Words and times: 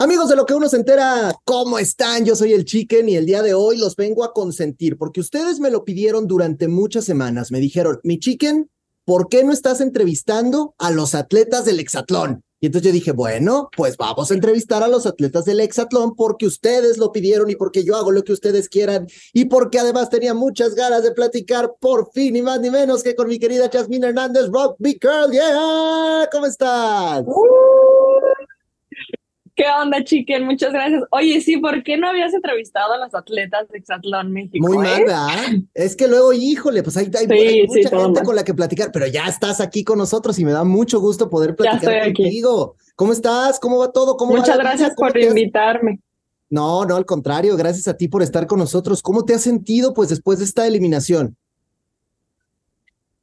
Amigos 0.00 0.28
de 0.28 0.36
lo 0.36 0.46
que 0.46 0.54
uno 0.54 0.68
se 0.68 0.76
entera, 0.76 1.34
¿cómo 1.44 1.76
están? 1.76 2.24
Yo 2.24 2.36
soy 2.36 2.52
el 2.52 2.64
Chicken 2.64 3.08
y 3.08 3.16
el 3.16 3.26
día 3.26 3.42
de 3.42 3.54
hoy 3.54 3.76
los 3.78 3.96
vengo 3.96 4.22
a 4.22 4.32
consentir 4.32 4.96
porque 4.96 5.18
ustedes 5.18 5.58
me 5.58 5.72
lo 5.72 5.84
pidieron 5.84 6.28
durante 6.28 6.68
muchas 6.68 7.04
semanas. 7.04 7.50
Me 7.50 7.58
dijeron, 7.58 7.98
mi 8.04 8.20
Chicken, 8.20 8.70
¿por 9.04 9.28
qué 9.28 9.42
no 9.42 9.52
estás 9.52 9.80
entrevistando 9.80 10.72
a 10.78 10.92
los 10.92 11.16
atletas 11.16 11.64
del 11.64 11.80
hexatlón? 11.80 12.44
Y 12.60 12.66
entonces 12.66 12.86
yo 12.86 12.92
dije, 12.92 13.10
bueno, 13.10 13.70
pues 13.76 13.96
vamos 13.96 14.30
a 14.30 14.34
entrevistar 14.34 14.84
a 14.84 14.88
los 14.88 15.04
atletas 15.04 15.44
del 15.46 15.58
hexatlón 15.58 16.14
porque 16.14 16.46
ustedes 16.46 16.96
lo 16.96 17.10
pidieron 17.10 17.50
y 17.50 17.56
porque 17.56 17.82
yo 17.82 17.96
hago 17.96 18.12
lo 18.12 18.22
que 18.22 18.32
ustedes 18.32 18.68
quieran 18.68 19.08
y 19.32 19.46
porque 19.46 19.80
además 19.80 20.10
tenía 20.10 20.32
muchas 20.32 20.76
ganas 20.76 21.02
de 21.02 21.10
platicar 21.10 21.74
por 21.80 22.12
fin 22.12 22.36
y 22.36 22.42
más 22.42 22.60
ni 22.60 22.70
menos 22.70 23.02
que 23.02 23.16
con 23.16 23.26
mi 23.26 23.40
querida 23.40 23.68
Jasmine 23.68 24.06
Hernández, 24.06 24.46
Rock 24.46 24.76
Big 24.78 25.00
Girl. 25.02 25.32
Yeah, 25.32 26.28
¿cómo 26.30 26.46
estás? 26.46 27.24
¿Qué 29.58 29.64
onda, 29.82 30.04
chiquen? 30.04 30.44
Muchas 30.44 30.72
gracias. 30.72 31.02
Oye, 31.10 31.40
sí, 31.40 31.56
¿por 31.56 31.82
qué 31.82 31.96
no 31.96 32.08
habías 32.08 32.32
entrevistado 32.32 32.92
a 32.92 32.98
los 32.98 33.12
atletas 33.12 33.66
de 33.68 33.78
Exatlón 33.78 34.30
México? 34.30 34.64
Muy 34.64 34.78
mal, 34.78 35.00
¿verdad? 35.00 35.34
Es 35.74 35.96
que 35.96 36.06
luego, 36.06 36.32
híjole, 36.32 36.84
pues 36.84 36.96
hay, 36.96 37.10
hay, 37.12 37.66
mucha 37.66 37.88
gente 37.98 38.22
con 38.22 38.36
la 38.36 38.44
que 38.44 38.54
platicar, 38.54 38.90
pero 38.92 39.08
ya 39.08 39.24
estás 39.26 39.60
aquí 39.60 39.82
con 39.82 39.98
nosotros 39.98 40.38
y 40.38 40.44
me 40.44 40.52
da 40.52 40.62
mucho 40.62 41.00
gusto 41.00 41.28
poder 41.28 41.56
platicar 41.56 42.04
contigo. 42.04 42.76
¿Cómo 42.94 43.12
estás? 43.12 43.58
¿Cómo 43.58 43.78
va 43.78 43.90
todo? 43.90 44.16
¿Cómo 44.16 44.36
Muchas 44.36 44.58
gracias 44.58 44.94
por 44.94 45.18
invitarme. 45.18 45.98
No, 46.48 46.84
no, 46.84 46.94
al 46.94 47.04
contrario, 47.04 47.56
gracias 47.56 47.88
a 47.88 47.96
ti 47.96 48.06
por 48.06 48.22
estar 48.22 48.46
con 48.46 48.60
nosotros. 48.60 49.02
¿Cómo 49.02 49.24
te 49.24 49.34
has 49.34 49.42
sentido 49.42 49.92
pues 49.92 50.08
después 50.08 50.38
de 50.38 50.44
esta 50.44 50.68
eliminación? 50.68 51.36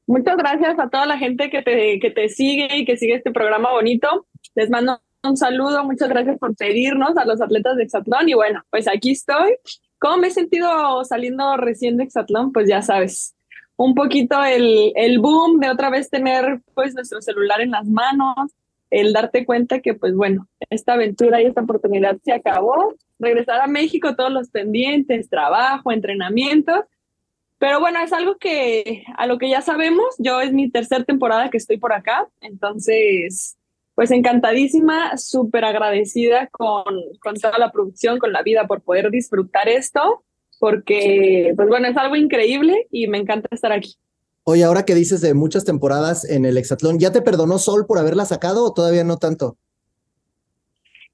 Muchas 0.05 0.35
gracias 0.35 0.77
a 0.79 0.89
toda 0.89 1.05
la 1.05 1.17
gente 1.17 1.49
que 1.49 1.61
te, 1.61 1.97
que 2.01 2.11
te 2.11 2.27
sigue 2.27 2.67
y 2.75 2.83
que 2.83 2.97
sigue 2.97 3.15
este 3.15 3.31
programa 3.31 3.71
bonito. 3.71 4.27
Les 4.53 4.69
mando 4.69 4.99
un 5.25 5.37
saludo, 5.37 5.83
muchas 5.83 6.09
gracias 6.09 6.37
por 6.37 6.55
pedirnos 6.55 7.17
a 7.17 7.25
los 7.25 7.41
atletas 7.41 7.75
de 7.77 7.83
Exatlón 7.83 8.29
y 8.29 8.33
bueno, 8.33 8.63
pues 8.69 8.87
aquí 8.87 9.11
estoy. 9.11 9.55
¿Cómo 9.99 10.17
me 10.17 10.27
he 10.27 10.31
sentido 10.31 11.03
saliendo 11.03 11.57
recién 11.57 11.97
de 11.97 12.03
Exatlón? 12.03 12.51
Pues 12.51 12.69
ya 12.69 12.81
sabes, 12.81 13.35
un 13.75 13.95
poquito 13.95 14.43
el, 14.43 14.91
el 14.95 15.19
boom 15.19 15.59
de 15.59 15.69
otra 15.69 15.89
vez 15.89 16.09
tener 16.09 16.61
pues 16.73 16.93
nuestro 16.93 17.21
celular 17.21 17.61
en 17.61 17.71
las 17.71 17.87
manos, 17.87 18.35
el 18.89 19.13
darte 19.13 19.45
cuenta 19.45 19.79
que 19.79 19.93
pues 19.93 20.15
bueno, 20.15 20.47
esta 20.69 20.93
aventura 20.93 21.41
y 21.41 21.45
esta 21.45 21.61
oportunidad 21.61 22.17
se 22.23 22.33
acabó, 22.33 22.95
regresar 23.19 23.61
a 23.61 23.67
México, 23.67 24.15
todos 24.15 24.31
los 24.31 24.49
pendientes, 24.49 25.29
trabajo, 25.29 25.91
entrenamiento, 25.91 26.85
pero 27.57 27.79
bueno, 27.79 27.99
es 27.99 28.13
algo 28.13 28.37
que 28.37 29.03
a 29.17 29.27
lo 29.27 29.37
que 29.37 29.49
ya 29.49 29.61
sabemos, 29.61 30.05
yo 30.19 30.41
es 30.41 30.51
mi 30.53 30.69
tercera 30.69 31.03
temporada 31.03 31.49
que 31.49 31.57
estoy 31.57 31.77
por 31.77 31.93
acá, 31.93 32.27
entonces 32.41 33.57
pues 33.95 34.11
encantadísima, 34.11 35.17
súper 35.17 35.63
agradecida 35.63 36.47
con, 36.47 36.83
con 37.21 37.35
toda 37.35 37.57
la 37.57 37.71
producción, 37.71 38.19
con 38.19 38.33
la 38.33 38.43
vida 38.43 38.67
por 38.67 38.81
poder 38.81 39.09
disfrutar 39.09 39.69
esto, 39.69 40.23
porque, 40.59 41.53
pues 41.55 41.67
bueno, 41.69 41.87
es 41.87 41.97
algo 41.97 42.15
increíble 42.17 42.87
y 42.91 43.07
me 43.07 43.17
encanta 43.17 43.47
estar 43.51 43.71
aquí. 43.71 43.95
Oye, 44.43 44.63
ahora 44.63 44.85
que 44.85 44.93
dices 44.93 45.21
de 45.21 45.33
muchas 45.33 45.65
temporadas 45.65 46.29
en 46.29 46.45
el 46.45 46.57
Hexatlón, 46.57 46.99
¿ya 46.99 47.11
te 47.11 47.21
perdonó 47.21 47.57
Sol 47.57 47.85
por 47.87 47.97
haberla 47.97 48.25
sacado 48.25 48.65
o 48.65 48.73
todavía 48.73 49.03
no 49.03 49.17
tanto? 49.17 49.57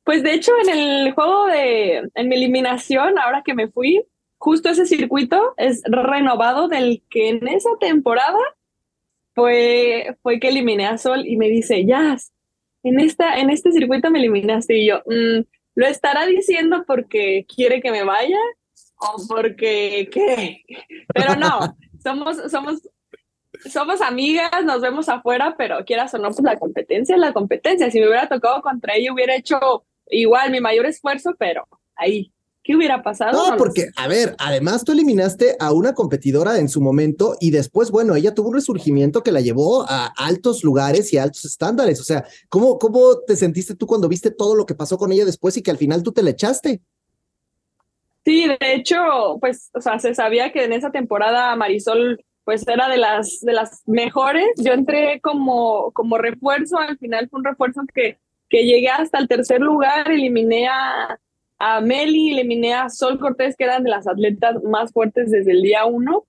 Pues 0.04 0.23
de 0.23 0.34
hecho, 0.34 0.52
en 0.64 0.70
el 0.78 1.14
juego 1.14 1.45
de, 1.45 2.10
en 2.16 2.28
mi 2.28 2.36
eliminación, 2.36 3.18
ahora 3.20 3.44
que 3.45 3.54
me 3.54 3.70
fui, 3.70 4.04
justo 4.38 4.70
ese 4.70 4.88
circuito 4.88 5.54
es 5.58 5.82
renovado 5.86 6.68
del 6.68 7.04
que 7.10 7.30
en 7.30 7.48
esa 7.48 7.70
temporada 7.80 8.40
fue, 9.36 10.18
fue 10.23 10.40
que 10.40 10.50
eliminé 10.50 10.88
a 10.88 10.98
Sol 10.98 11.26
y 11.28 11.38
me 11.38 11.48
dice, 11.48 11.86
ya, 11.86 12.18
en, 12.84 13.00
esta, 13.00 13.40
en 13.40 13.50
este 13.50 13.72
circuito 13.72 14.10
me 14.10 14.20
eliminaste 14.20 14.78
y 14.78 14.88
yo, 14.88 15.02
mm, 15.06 15.42
¿lo 15.76 15.88
estará 15.88 16.26
diciendo 16.26 16.84
porque 16.86 17.46
quiere 17.54 17.82
que 17.82 17.92
me 17.92 18.04
vaya 18.04 18.38
o 18.98 19.28
porque 19.28 20.10
qué? 20.12 20.64
Pero 21.14 21.36
no, 21.36 21.78
somos, 22.04 22.52
somos, 22.52 22.89
somos 23.70 24.02
amigas, 24.02 24.64
nos 24.64 24.82
vemos 24.82 25.10
afuera, 25.10 25.55
pero 25.58 25.83
quieras 25.86 26.14
o 26.14 26.17
no, 26.17 26.30
pues 26.30 26.42
la 26.42 26.58
competencia 26.58 27.16
es 27.16 27.22
la 27.22 27.33
competencia. 27.33 27.92
Si 27.92 28.00
me 28.00 28.08
hubiera 28.08 28.28
tocado 28.28 28.61
contra 28.61 28.95
ella, 28.95 29.14
hubiera 29.14 29.36
hecho 29.36 29.86
igual 30.10 30.52
mi 30.52 30.60
mayor 30.60 30.86
esfuerzo, 30.86 31.36
pero 31.38 31.67
ahí, 31.95 32.32
¿Qué 32.64 32.76
hubiera 32.76 33.02
pasado? 33.02 33.49
No, 33.49 33.58
porque, 33.58 33.89
a 33.95 34.08
ver, 34.08 34.36
además 34.38 34.83
tú 34.83 34.92
eliminaste 34.92 35.55
a 35.60 35.72
una 35.72 35.95
competidora 35.95 36.60
en 36.60 36.70
su 36.70 36.80
momento 36.80 37.36
y 37.39 37.49
después, 37.49 37.89
bueno, 37.89 38.16
ella 38.16 38.36
tuvo 38.36 38.49
un 38.49 38.55
resurgimiento 38.55 39.23
que 39.23 39.32
la 39.32 39.42
llevó 39.42 39.83
a 39.89 40.14
altos 40.16 40.64
lugares 40.64 41.11
y 41.11 41.17
altos 41.17 41.45
estándares. 41.45 41.99
O 41.99 42.04
sea, 42.04 42.23
¿cómo, 42.49 42.77
¿cómo 42.77 43.20
te 43.26 43.36
sentiste 43.36 43.76
tú 43.76 43.88
cuando 43.88 44.08
viste 44.08 44.30
todo 44.30 44.55
lo 44.55 44.67
que 44.67 44.76
pasó 44.76 44.99
con 44.99 45.11
ella 45.11 45.26
después 45.26 45.58
y 45.58 45.64
que 45.64 45.72
al 45.72 45.77
final 45.77 46.04
tú 46.04 46.11
te 46.11 46.22
la 46.22 46.30
echaste? 46.30 46.82
Sí, 48.23 48.48
de 48.48 48.73
hecho, 48.76 48.98
pues, 49.39 49.72
o 49.73 49.82
sea, 49.82 49.98
se 49.98 50.14
sabía 50.14 50.52
que 50.52 50.64
en 50.64 50.73
esa 50.73 50.92
temporada 50.92 51.55
Marisol, 51.55 52.23
pues, 52.43 52.67
era 52.67 52.88
de 52.89 52.98
las, 52.98 53.39
de 53.42 53.54
las 53.54 53.82
mejores. 53.88 54.45
Yo 54.58 54.73
entré 54.73 55.20
como, 55.22 55.92
como 55.93 56.20
refuerzo, 56.20 56.78
al 56.78 56.99
final 56.99 57.28
fue 57.28 57.39
un 57.39 57.45
refuerzo 57.45 57.82
que, 57.92 58.20
que 58.49 58.66
llegué 58.66 58.89
hasta 58.89 59.17
el 59.17 59.28
tercer 59.28 59.61
lugar, 59.61 60.11
eliminé 60.11 60.67
a 60.67 61.20
a 61.61 61.80
Meli, 61.80 62.32
eliminé 62.32 62.73
a 62.73 62.89
Sol 62.89 63.20
Cortés, 63.20 63.55
que 63.55 63.66
eran 63.66 63.83
de 63.83 63.92
las 63.92 64.08
atletas 64.08 64.64
más 64.64 64.92
fuertes 64.92 65.30
desde 65.30 65.52
el 65.52 65.61
día 65.61 65.86
uno. 65.86 66.26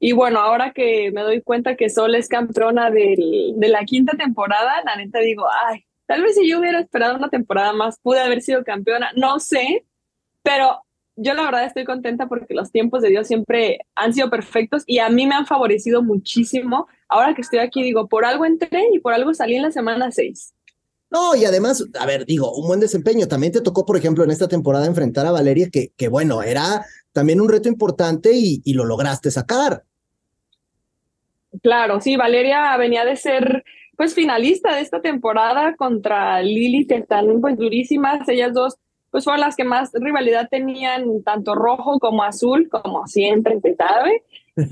Y 0.00 0.12
bueno, 0.12 0.40
ahora 0.40 0.72
que 0.72 1.10
me 1.12 1.20
doy 1.20 1.42
cuenta 1.42 1.76
que 1.76 1.90
Sol 1.90 2.14
es 2.14 2.28
campeona 2.28 2.90
de 2.90 3.54
la 3.68 3.84
quinta 3.84 4.16
temporada, 4.16 4.82
la 4.84 4.96
neta 4.96 5.20
digo, 5.20 5.44
ay, 5.66 5.84
tal 6.06 6.22
vez 6.22 6.34
si 6.34 6.48
yo 6.48 6.60
hubiera 6.60 6.80
esperado 6.80 7.16
una 7.16 7.28
temporada 7.28 7.72
más, 7.74 7.98
pude 8.00 8.20
haber 8.20 8.40
sido 8.40 8.64
campeona, 8.64 9.10
no 9.16 9.38
sé, 9.38 9.84
pero 10.42 10.82
yo 11.16 11.34
la 11.34 11.44
verdad 11.44 11.66
estoy 11.66 11.84
contenta 11.84 12.26
porque 12.26 12.54
los 12.54 12.72
tiempos 12.72 13.02
de 13.02 13.10
Dios 13.10 13.26
siempre 13.26 13.80
han 13.94 14.14
sido 14.14 14.30
perfectos 14.30 14.82
y 14.86 14.98
a 14.98 15.10
mí 15.10 15.26
me 15.26 15.34
han 15.34 15.46
favorecido 15.46 16.02
muchísimo. 16.02 16.88
Ahora 17.08 17.34
que 17.34 17.42
estoy 17.42 17.60
aquí, 17.60 17.82
digo, 17.82 18.08
por 18.08 18.24
algo 18.24 18.44
entré 18.44 18.88
y 18.92 18.98
por 18.98 19.12
algo 19.12 19.34
salí 19.34 19.56
en 19.56 19.62
la 19.62 19.70
semana 19.70 20.10
seis. 20.10 20.54
No, 21.10 21.36
y 21.36 21.44
además, 21.44 21.84
a 21.98 22.06
ver, 22.06 22.26
digo, 22.26 22.52
un 22.54 22.66
buen 22.66 22.80
desempeño. 22.80 23.28
También 23.28 23.52
te 23.52 23.60
tocó, 23.60 23.86
por 23.86 23.96
ejemplo, 23.96 24.24
en 24.24 24.30
esta 24.30 24.48
temporada 24.48 24.86
enfrentar 24.86 25.26
a 25.26 25.32
Valeria, 25.32 25.68
que, 25.70 25.92
que 25.96 26.08
bueno, 26.08 26.42
era 26.42 26.84
también 27.12 27.40
un 27.40 27.48
reto 27.48 27.68
importante 27.68 28.32
y, 28.32 28.60
y 28.64 28.74
lo 28.74 28.84
lograste 28.84 29.30
sacar. 29.30 29.84
Claro, 31.62 32.00
sí, 32.00 32.16
Valeria 32.16 32.76
venía 32.76 33.04
de 33.04 33.16
ser 33.16 33.64
pues 33.96 34.14
finalista 34.14 34.74
de 34.74 34.80
esta 34.80 35.00
temporada 35.00 35.76
contra 35.76 36.42
Lili, 36.42 36.86
que 36.86 36.96
están 36.96 37.40
pues 37.40 37.56
durísimas. 37.56 38.28
Ellas 38.28 38.52
dos 38.52 38.74
pues 39.10 39.22
fueron 39.22 39.42
las 39.42 39.54
que 39.54 39.62
más 39.62 39.92
rivalidad 39.92 40.48
tenían, 40.50 41.22
tanto 41.22 41.54
rojo 41.54 42.00
como 42.00 42.24
azul, 42.24 42.68
como 42.68 43.06
siempre 43.06 43.60
se 43.60 43.76
sabe. 43.76 44.24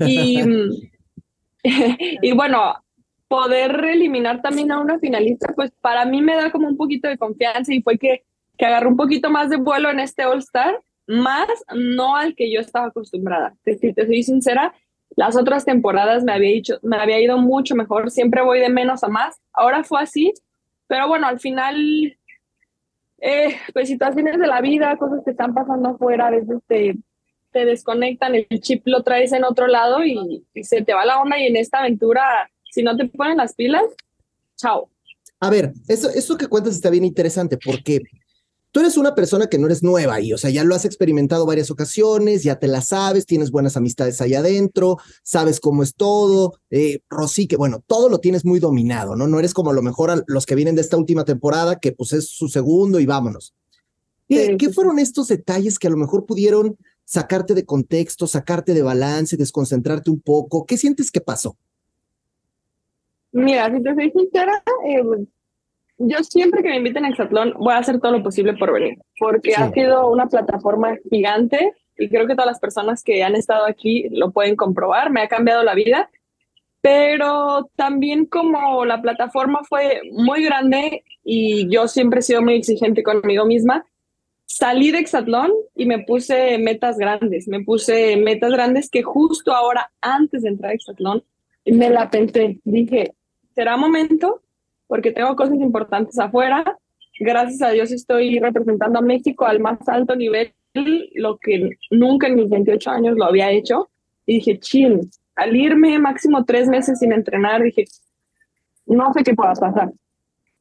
Y, 0.05 0.41
y 2.21 2.33
bueno, 2.33 2.82
poder 3.33 3.83
eliminar 3.85 4.43
también 4.43 4.71
a 4.71 4.79
una 4.79 4.99
finalista, 4.99 5.51
pues 5.55 5.71
para 5.81 6.05
mí 6.05 6.21
me 6.21 6.35
da 6.35 6.51
como 6.51 6.67
un 6.67 6.77
poquito 6.77 7.07
de 7.07 7.17
confianza 7.17 7.73
y 7.73 7.81
fue 7.81 7.97
que, 7.97 8.21
que 8.59 8.65
agarró 8.67 8.89
un 8.89 8.95
poquito 8.95 9.31
más 9.31 9.49
de 9.49 9.57
vuelo 9.57 9.89
en 9.89 9.99
este 9.99 10.23
All 10.23 10.37
Star, 10.37 10.79
más 11.07 11.47
no 11.73 12.15
al 12.15 12.35
que 12.35 12.53
yo 12.53 12.59
estaba 12.59 12.89
acostumbrada. 12.89 13.55
Si 13.65 13.91
te, 13.91 14.05
soy 14.05 14.21
sincera, 14.21 14.71
las 15.15 15.35
otras 15.35 15.65
temporadas 15.65 16.23
me 16.23 16.31
había, 16.31 16.51
dicho, 16.51 16.77
me 16.83 16.97
había 16.97 17.19
ido 17.19 17.39
mucho 17.39 17.73
mejor, 17.73 18.11
siempre 18.11 18.43
voy 18.43 18.59
de 18.59 18.69
menos 18.69 19.03
a 19.03 19.07
más, 19.07 19.41
ahora 19.51 19.83
fue 19.83 19.99
así, 19.99 20.31
pero 20.85 21.07
bueno, 21.07 21.25
al 21.25 21.39
final, 21.39 21.75
eh, 23.19 23.55
pues 23.73 23.87
situaciones 23.87 24.37
de 24.37 24.45
la 24.45 24.61
vida, 24.61 24.95
cosas 24.97 25.21
que 25.25 25.31
están 25.31 25.55
pasando 25.55 25.89
afuera, 25.89 26.27
a 26.27 26.29
veces 26.29 26.59
te, 26.67 26.97
te 27.51 27.65
desconectan, 27.65 28.35
el 28.35 28.47
chip 28.59 28.83
lo 28.85 29.01
traes 29.01 29.33
en 29.33 29.43
otro 29.43 29.65
lado 29.65 30.03
y, 30.03 30.45
y 30.53 30.63
se 30.65 30.83
te 30.83 30.93
va 30.93 31.03
la 31.03 31.19
onda 31.19 31.39
y 31.39 31.47
en 31.47 31.55
esta 31.55 31.79
aventura 31.79 32.51
si 32.73 32.81
no 32.81 32.97
te 32.97 33.05
ponen 33.05 33.37
las 33.37 33.53
pilas, 33.53 33.83
chao. 34.57 34.89
A 35.39 35.49
ver, 35.49 35.73
eso, 35.87 36.09
eso 36.09 36.37
que 36.37 36.47
cuentas 36.47 36.73
está 36.73 36.89
bien 36.89 37.05
interesante 37.05 37.59
porque 37.63 38.01
tú 38.71 38.79
eres 38.79 38.97
una 38.97 39.13
persona 39.13 39.45
que 39.45 39.59
no 39.59 39.67
eres 39.67 39.83
nueva 39.83 40.15
ahí, 40.15 40.33
o 40.33 40.39
sea, 40.39 40.49
ya 40.49 40.63
lo 40.63 40.73
has 40.73 40.83
experimentado 40.83 41.45
varias 41.45 41.69
ocasiones, 41.69 42.41
ya 42.41 42.57
te 42.57 42.67
la 42.67 42.81
sabes, 42.81 43.27
tienes 43.27 43.51
buenas 43.51 43.77
amistades 43.77 44.21
ahí 44.21 44.33
adentro, 44.33 44.97
sabes 45.21 45.59
cómo 45.59 45.83
es 45.83 45.93
todo. 45.93 46.53
Eh, 46.71 47.01
Rosy, 47.09 47.45
que 47.45 47.57
bueno, 47.57 47.83
todo 47.85 48.09
lo 48.09 48.17
tienes 48.17 48.43
muy 48.43 48.59
dominado, 48.59 49.15
¿no? 49.15 49.27
No 49.27 49.37
eres 49.37 49.53
como 49.53 49.69
a 49.69 49.73
lo 49.73 49.83
mejor 49.83 50.09
a 50.09 50.23
los 50.25 50.47
que 50.47 50.55
vienen 50.55 50.73
de 50.73 50.81
esta 50.81 50.97
última 50.97 51.25
temporada, 51.25 51.79
que 51.79 51.91
pues 51.91 52.13
es 52.13 52.29
su 52.29 52.47
segundo 52.47 52.99
y 52.99 53.05
vámonos. 53.05 53.53
¿Qué, 54.27 54.55
¿Qué 54.57 54.73
fueron 54.73 54.97
estos 54.97 55.27
detalles 55.27 55.77
que 55.77 55.87
a 55.87 55.91
lo 55.91 55.97
mejor 55.97 56.25
pudieron 56.25 56.75
sacarte 57.05 57.53
de 57.53 57.65
contexto, 57.65 58.25
sacarte 58.25 58.73
de 58.73 58.81
balance, 58.81 59.37
desconcentrarte 59.37 60.09
un 60.09 60.21
poco? 60.21 60.65
¿Qué 60.65 60.77
sientes 60.77 61.11
que 61.11 61.21
pasó? 61.21 61.55
Mira, 63.33 63.69
si 63.71 63.83
te 63.83 63.93
soy 63.93 64.11
sincera, 64.11 64.63
eh, 64.87 65.03
yo 65.97 66.17
siempre 66.23 66.63
que 66.63 66.69
me 66.69 66.77
inviten 66.77 67.05
a 67.05 67.09
Exatlón 67.09 67.53
voy 67.57 67.73
a 67.73 67.79
hacer 67.79 67.99
todo 67.99 68.11
lo 68.11 68.23
posible 68.23 68.53
por 68.53 68.71
venir, 68.71 68.99
porque 69.19 69.55
ha 69.55 69.71
sido 69.71 70.09
una 70.09 70.27
plataforma 70.27 70.97
gigante 71.09 71.73
y 71.97 72.09
creo 72.09 72.27
que 72.27 72.35
todas 72.35 72.47
las 72.47 72.59
personas 72.59 73.03
que 73.03 73.23
han 73.23 73.35
estado 73.35 73.65
aquí 73.65 74.07
lo 74.09 74.31
pueden 74.31 74.55
comprobar, 74.55 75.11
me 75.11 75.21
ha 75.21 75.27
cambiado 75.27 75.63
la 75.63 75.75
vida, 75.75 76.09
pero 76.81 77.69
también 77.75 78.25
como 78.25 78.85
la 78.85 79.01
plataforma 79.01 79.61
fue 79.63 80.01
muy 80.11 80.43
grande, 80.43 81.03
y 81.23 81.69
yo 81.69 81.87
siempre 81.87 82.19
he 82.19 82.23
sido 82.23 82.41
muy 82.41 82.55
exigente 82.55 83.03
conmigo 83.03 83.45
misma. 83.45 83.85
Salí 84.45 84.91
de 84.91 84.99
Exatlón 84.99 85.51
y 85.75 85.85
me 85.85 85.99
puse 85.99 86.57
metas 86.57 86.97
grandes, 86.97 87.47
me 87.47 87.63
puse 87.63 88.17
metas 88.17 88.51
grandes 88.51 88.89
que 88.89 89.01
justo 89.01 89.53
ahora, 89.53 89.91
antes 90.01 90.43
de 90.43 90.49
entrar 90.49 90.71
a 90.71 90.75
Exatlón, 90.75 91.23
me 91.65 91.89
la 91.89 92.09
pensé. 92.09 92.59
Dije, 92.63 93.15
será 93.53 93.77
momento 93.77 94.41
porque 94.87 95.11
tengo 95.11 95.35
cosas 95.35 95.55
importantes 95.55 96.19
afuera. 96.19 96.77
Gracias 97.19 97.61
a 97.61 97.69
Dios 97.69 97.91
estoy 97.91 98.39
representando 98.39 98.99
a 98.99 99.01
México 99.01 99.45
al 99.45 99.59
más 99.59 99.79
alto 99.87 100.15
nivel, 100.15 100.53
lo 101.15 101.37
que 101.37 101.69
nunca 101.91 102.27
en 102.27 102.35
mis 102.35 102.49
28 102.49 102.89
años 102.89 103.17
lo 103.17 103.25
había 103.25 103.51
hecho. 103.51 103.89
Y 104.25 104.35
dije, 104.35 104.59
chill, 104.59 105.01
al 105.35 105.55
irme 105.55 105.99
máximo 105.99 106.45
tres 106.45 106.67
meses 106.67 106.99
sin 106.99 107.11
entrenar, 107.11 107.61
dije, 107.61 107.85
no 108.85 109.13
sé 109.13 109.23
qué 109.23 109.33
pueda 109.33 109.53
pasar. 109.53 109.91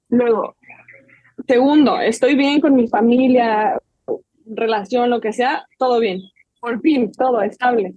Luego, 0.08 0.56
segundo, 1.46 1.98
estoy 2.00 2.34
bien 2.34 2.60
con 2.60 2.74
mi 2.74 2.88
familia, 2.88 3.78
relación, 4.46 5.10
lo 5.10 5.20
que 5.20 5.32
sea, 5.32 5.66
todo 5.78 6.00
bien. 6.00 6.20
Por 6.60 6.80
fin, 6.80 7.10
todo 7.12 7.42
estable. 7.42 7.94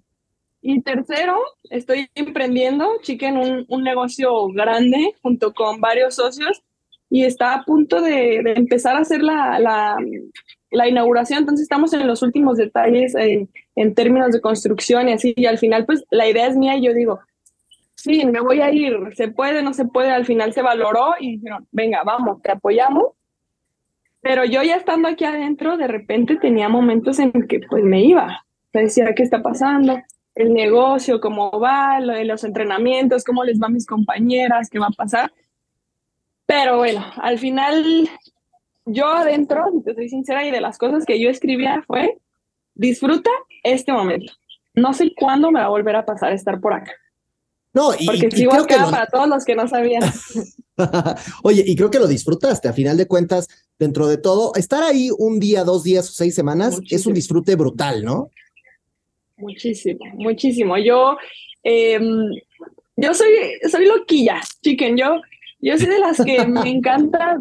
Y 0.68 0.82
tercero, 0.82 1.38
estoy 1.70 2.10
emprendiendo, 2.16 2.90
chiquen, 3.04 3.38
un, 3.38 3.66
un 3.70 3.84
negocio 3.84 4.48
grande 4.48 5.14
junto 5.22 5.54
con 5.54 5.80
varios 5.80 6.16
socios 6.16 6.64
y 7.08 7.24
está 7.24 7.54
a 7.54 7.64
punto 7.66 8.02
de, 8.02 8.38
empezar 8.56 8.96
a 8.96 9.02
hacer 9.02 9.22
la, 9.22 9.60
la, 9.60 9.96
la, 10.72 10.88
inauguración. 10.88 11.42
Entonces 11.42 11.66
estamos 11.66 11.94
en 11.94 12.08
los 12.08 12.24
últimos 12.24 12.58
detalles 12.58 13.14
en, 13.14 13.48
en 13.76 13.94
términos 13.94 14.32
de 14.32 14.42
construcción 14.42 15.08
y 15.08 15.12
así. 15.12 15.36
Y 15.38 15.46
al 15.46 15.60
final, 15.60 15.86
pues 15.86 16.04
la 16.10 16.28
idea 16.28 16.48
es 16.48 16.58
mía 16.58 16.76
y 16.76 16.82
yo 16.82 16.96
digo, 16.96 17.20
sí, 17.94 18.26
me 18.26 18.40
voy 18.40 18.62
a 18.62 18.72
ir, 18.72 18.98
se 19.16 19.28
puede, 19.28 19.62
no 19.62 19.72
se 19.72 19.86
puede. 19.86 20.10
Al 20.10 20.26
final 20.26 20.52
se 20.52 20.64
valoró 20.64 21.14
y 21.20 21.34
dijeron, 21.38 21.68
venga, 21.72 22.02
vamos, 22.04 22.42
te 22.42 22.50
apoyamos. 22.50 23.10
Pero 24.20 24.46
yo 24.46 24.64
ya 24.64 24.78
estando 24.78 25.10
aquí 25.10 25.26
adentro, 25.26 25.78
de 25.78 25.86
repente 25.86 26.38
tenía 26.38 26.70
momentos 26.70 27.20
en 27.20 27.32
que 27.48 27.60
pues 27.70 27.84
me 27.84 28.04
iba. 28.04 28.44
Decía, 28.74 29.14
¿qué 29.16 29.22
está 29.22 29.44
pasando? 29.44 30.02
El 30.36 30.54
negocio, 30.54 31.22
cómo 31.22 31.50
va, 31.52 32.00
lo 32.02 32.14
de 32.14 32.26
los 32.26 32.44
entrenamientos, 32.44 33.24
cómo 33.24 33.44
les 33.44 33.60
va 33.60 33.68
a 33.68 33.72
mis 33.72 33.86
compañeras, 33.86 34.70
qué 34.70 34.80
va 34.80 34.88
a 34.88 34.92
pasar. 34.92 35.32
Pero 36.46 36.78
bueno, 36.78 37.04
al 37.18 37.40
final, 37.40 38.10
yo 38.86 39.08
adentro, 39.08 39.66
si 39.72 39.82
te 39.82 39.96
soy 39.96 40.10
sincera, 40.10 40.46
y 40.46 40.52
de 40.52 40.62
las 40.62 40.78
cosas 40.78 41.06
que 41.06 41.20
yo 41.20 41.30
escribía 41.30 41.84
fue, 41.88 42.18
disfruta 42.76 43.30
este 43.64 43.94
momento. 43.94 44.34
No 44.74 44.94
sé 44.94 45.14
cuándo 45.16 45.52
me 45.52 45.62
va 45.62 45.68
a 45.68 45.70
volver 45.70 45.96
a 45.96 46.06
pasar 46.06 46.34
estar 46.34 46.60
por 46.60 46.74
acá. 46.74 46.92
No, 47.74 47.94
y, 47.98 48.06
Porque 48.06 48.32
sigo 48.32 48.54
acá 48.54 48.90
para 48.90 49.06
todos 49.08 49.28
los 49.28 49.44
que 49.44 49.56
no 49.56 49.68
sabían. 49.68 50.04
Oye, 51.44 51.64
y 51.66 51.76
creo 51.76 51.92
que 51.92 52.00
lo 52.00 52.08
disfrutaste. 52.08 52.68
A 52.68 52.74
final 52.74 52.96
de 52.98 53.08
cuentas, 53.08 53.50
dentro 53.80 54.08
de 54.08 54.18
todo, 54.18 54.54
estar 54.56 54.84
ahí 54.84 55.10
un 55.18 55.40
día, 55.40 55.64
dos 55.64 55.84
días 55.84 56.10
o 56.10 56.14
seis 56.14 56.36
semanas 56.36 56.80
es 56.90 57.06
un 57.06 57.14
disfrute 57.14 57.56
brutal, 57.56 58.04
¿no? 58.04 58.30
Muchísimo, 59.38 60.06
muchísimo. 60.14 60.78
Yo, 60.78 61.18
em, 61.64 62.32
yo 62.96 63.14
soy, 63.14 63.30
soy 63.70 63.86
loquilla, 63.86 64.42
chicken. 64.62 64.98
Yo, 64.98 65.22
yo 65.60 65.78
soy 65.78 65.88
de 65.88 66.00
las 66.00 66.24
que 66.24 66.46
me 66.48 66.70
encanta. 66.70 67.38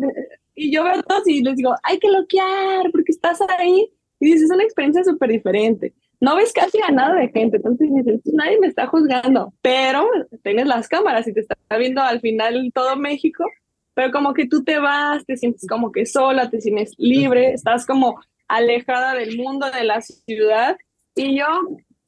y 0.54 0.72
yo 0.72 0.84
veo 0.84 0.94
a 0.94 1.02
todos 1.02 1.26
y 1.26 1.42
les 1.42 1.56
digo, 1.56 1.74
hay 1.82 1.98
que 1.98 2.10
loquear 2.10 2.90
porque 2.90 3.12
estás 3.12 3.40
ahí. 3.58 3.88
Y 4.20 4.26
dices, 4.26 4.42
es 4.42 4.50
una 4.50 4.64
experiencia 4.64 5.04
súper 5.04 5.30
diferente. 5.30 5.92
No 6.20 6.36
ves 6.36 6.52
casi 6.52 6.78
a 6.80 6.90
nada 6.90 7.14
de 7.16 7.28
gente, 7.28 7.56
entonces 7.58 7.88
dices, 7.92 8.20
nadie 8.32 8.58
me 8.58 8.68
está 8.68 8.86
juzgando, 8.86 9.52
pero 9.60 10.08
tienes 10.42 10.66
las 10.66 10.88
cámaras 10.88 11.28
y 11.28 11.34
te 11.34 11.40
está 11.40 11.56
viendo 11.76 12.00
al 12.00 12.20
final 12.20 12.70
todo 12.72 12.96
México, 12.96 13.44
pero 13.92 14.10
como 14.10 14.32
que 14.32 14.46
tú 14.46 14.64
te 14.64 14.78
vas, 14.78 15.26
te 15.26 15.36
sientes 15.36 15.66
como 15.68 15.92
que 15.92 16.06
sola, 16.06 16.48
te 16.48 16.60
sientes 16.60 16.94
libre, 16.96 17.52
estás 17.52 17.84
como 17.84 18.18
alejada 18.48 19.14
del 19.14 19.36
mundo, 19.36 19.70
de 19.70 19.84
la 19.84 20.00
ciudad 20.00 20.78
y 21.14 21.38
yo 21.38 21.46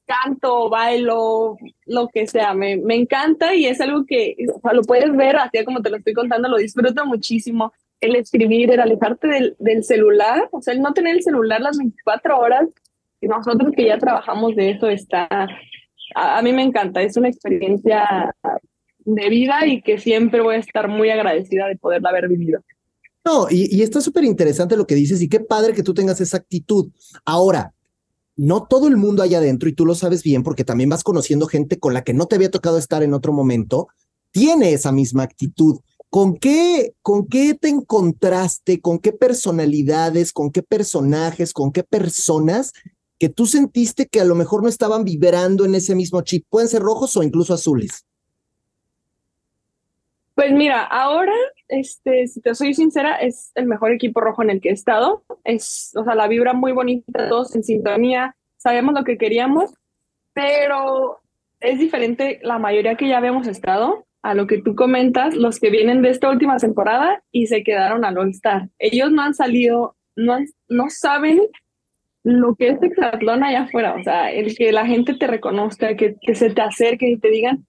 canto, 0.06 0.70
bailo, 0.70 1.56
lo 1.86 2.08
que 2.08 2.26
sea, 2.26 2.54
me, 2.54 2.76
me 2.76 2.94
encanta 2.94 3.54
y 3.54 3.66
es 3.66 3.80
algo 3.80 4.04
que 4.06 4.36
lo 4.72 4.82
puedes 4.82 5.14
ver, 5.16 5.36
así 5.36 5.64
como 5.64 5.82
te 5.82 5.90
lo 5.90 5.96
estoy 5.96 6.14
contando, 6.14 6.48
lo 6.48 6.58
disfruto 6.58 7.04
muchísimo. 7.04 7.72
El 8.00 8.14
escribir, 8.14 8.70
el 8.70 8.80
alejarte 8.80 9.26
del, 9.26 9.56
del 9.58 9.82
celular, 9.82 10.48
o 10.52 10.62
sea, 10.62 10.74
el 10.74 10.80
no 10.80 10.92
tener 10.92 11.16
el 11.16 11.22
celular 11.22 11.60
las 11.60 11.78
24 11.78 12.38
horas, 12.38 12.68
y 13.20 13.26
nosotros 13.26 13.72
que 13.74 13.86
ya 13.86 13.98
trabajamos 13.98 14.54
de 14.54 14.70
eso 14.70 14.88
está, 14.88 15.26
a, 16.14 16.38
a 16.38 16.42
mí 16.42 16.52
me 16.52 16.62
encanta, 16.62 17.02
es 17.02 17.16
una 17.16 17.28
experiencia 17.28 18.34
de 18.98 19.28
vida 19.28 19.66
y 19.66 19.82
que 19.82 19.98
siempre 19.98 20.40
voy 20.40 20.56
a 20.56 20.58
estar 20.58 20.88
muy 20.88 21.10
agradecida 21.10 21.66
de 21.68 21.76
poderla 21.76 22.10
haber 22.10 22.28
vivido. 22.28 22.60
No, 23.24 23.48
y, 23.50 23.74
y 23.74 23.82
está 23.82 24.00
súper 24.00 24.24
interesante 24.24 24.76
lo 24.76 24.86
que 24.86 24.94
dices 24.94 25.20
y 25.20 25.28
qué 25.28 25.40
padre 25.40 25.72
que 25.72 25.82
tú 25.82 25.94
tengas 25.94 26.20
esa 26.20 26.36
actitud. 26.36 26.92
Ahora, 27.24 27.72
no 28.36 28.66
todo 28.68 28.86
el 28.86 28.96
mundo 28.96 29.22
allá 29.22 29.38
adentro, 29.38 29.68
y 29.68 29.72
tú 29.72 29.86
lo 29.86 29.94
sabes 29.94 30.22
bien 30.22 30.42
porque 30.42 30.64
también 30.64 30.90
vas 30.90 31.02
conociendo 31.02 31.46
gente 31.46 31.78
con 31.78 31.94
la 31.94 32.04
que 32.04 32.14
no 32.14 32.26
te 32.26 32.36
había 32.36 32.50
tocado 32.50 32.78
estar 32.78 33.02
en 33.02 33.14
otro 33.14 33.32
momento, 33.32 33.88
tiene 34.30 34.72
esa 34.72 34.92
misma 34.92 35.22
actitud. 35.22 35.80
¿Con 36.10 36.36
qué, 36.36 36.94
¿Con 37.02 37.26
qué 37.26 37.54
te 37.54 37.68
encontraste? 37.68 38.80
¿Con 38.80 38.98
qué 38.98 39.12
personalidades? 39.12 40.32
¿Con 40.32 40.50
qué 40.50 40.62
personajes? 40.62 41.52
¿Con 41.52 41.72
qué 41.72 41.82
personas 41.82 42.72
que 43.18 43.28
tú 43.28 43.46
sentiste 43.46 44.06
que 44.06 44.20
a 44.20 44.24
lo 44.24 44.34
mejor 44.34 44.62
no 44.62 44.68
estaban 44.68 45.04
vibrando 45.04 45.64
en 45.64 45.74
ese 45.74 45.94
mismo 45.94 46.20
chip? 46.20 46.44
Pueden 46.48 46.68
ser 46.68 46.82
rojos 46.82 47.16
o 47.16 47.22
incluso 47.22 47.54
azules. 47.54 48.04
Pues 50.36 50.52
mira, 50.52 50.84
ahora, 50.84 51.32
este, 51.66 52.28
si 52.28 52.42
te 52.42 52.54
soy 52.54 52.74
sincera, 52.74 53.16
es 53.16 53.52
el 53.54 53.64
mejor 53.64 53.90
equipo 53.92 54.20
rojo 54.20 54.42
en 54.42 54.50
el 54.50 54.60
que 54.60 54.68
he 54.68 54.72
estado. 54.72 55.24
Es, 55.44 55.92
o 55.96 56.04
sea, 56.04 56.14
la 56.14 56.28
vibra 56.28 56.52
muy 56.52 56.72
bonita, 56.72 57.26
todos 57.30 57.56
en 57.56 57.64
sintonía, 57.64 58.36
sabemos 58.58 58.92
lo 58.92 59.02
que 59.02 59.16
queríamos, 59.16 59.72
pero 60.34 61.20
es 61.60 61.78
diferente 61.78 62.38
la 62.42 62.58
mayoría 62.58 62.96
que 62.96 63.08
ya 63.08 63.16
habíamos 63.16 63.46
estado 63.46 64.04
a 64.20 64.34
lo 64.34 64.46
que 64.46 64.60
tú 64.60 64.74
comentas, 64.74 65.34
los 65.34 65.58
que 65.58 65.70
vienen 65.70 66.02
de 66.02 66.10
esta 66.10 66.28
última 66.28 66.58
temporada 66.58 67.22
y 67.32 67.46
se 67.46 67.64
quedaron 67.64 68.04
al 68.04 68.18
All 68.18 68.28
Star. 68.28 68.68
Ellos 68.78 69.10
no 69.10 69.22
han 69.22 69.32
salido, 69.32 69.96
no, 70.16 70.36
no 70.68 70.90
saben 70.90 71.40
lo 72.24 72.56
que 72.56 72.68
es 72.68 72.82
Exatlón 72.82 73.42
allá 73.42 73.62
afuera, 73.62 73.94
o 73.94 74.02
sea, 74.02 74.30
el 74.30 74.54
que 74.54 74.70
la 74.70 74.84
gente 74.84 75.14
te 75.14 75.28
reconozca, 75.28 75.96
que, 75.96 76.16
que 76.20 76.34
se 76.34 76.50
te 76.50 76.60
acerque 76.60 77.08
y 77.08 77.16
te 77.16 77.30
digan, 77.30 77.64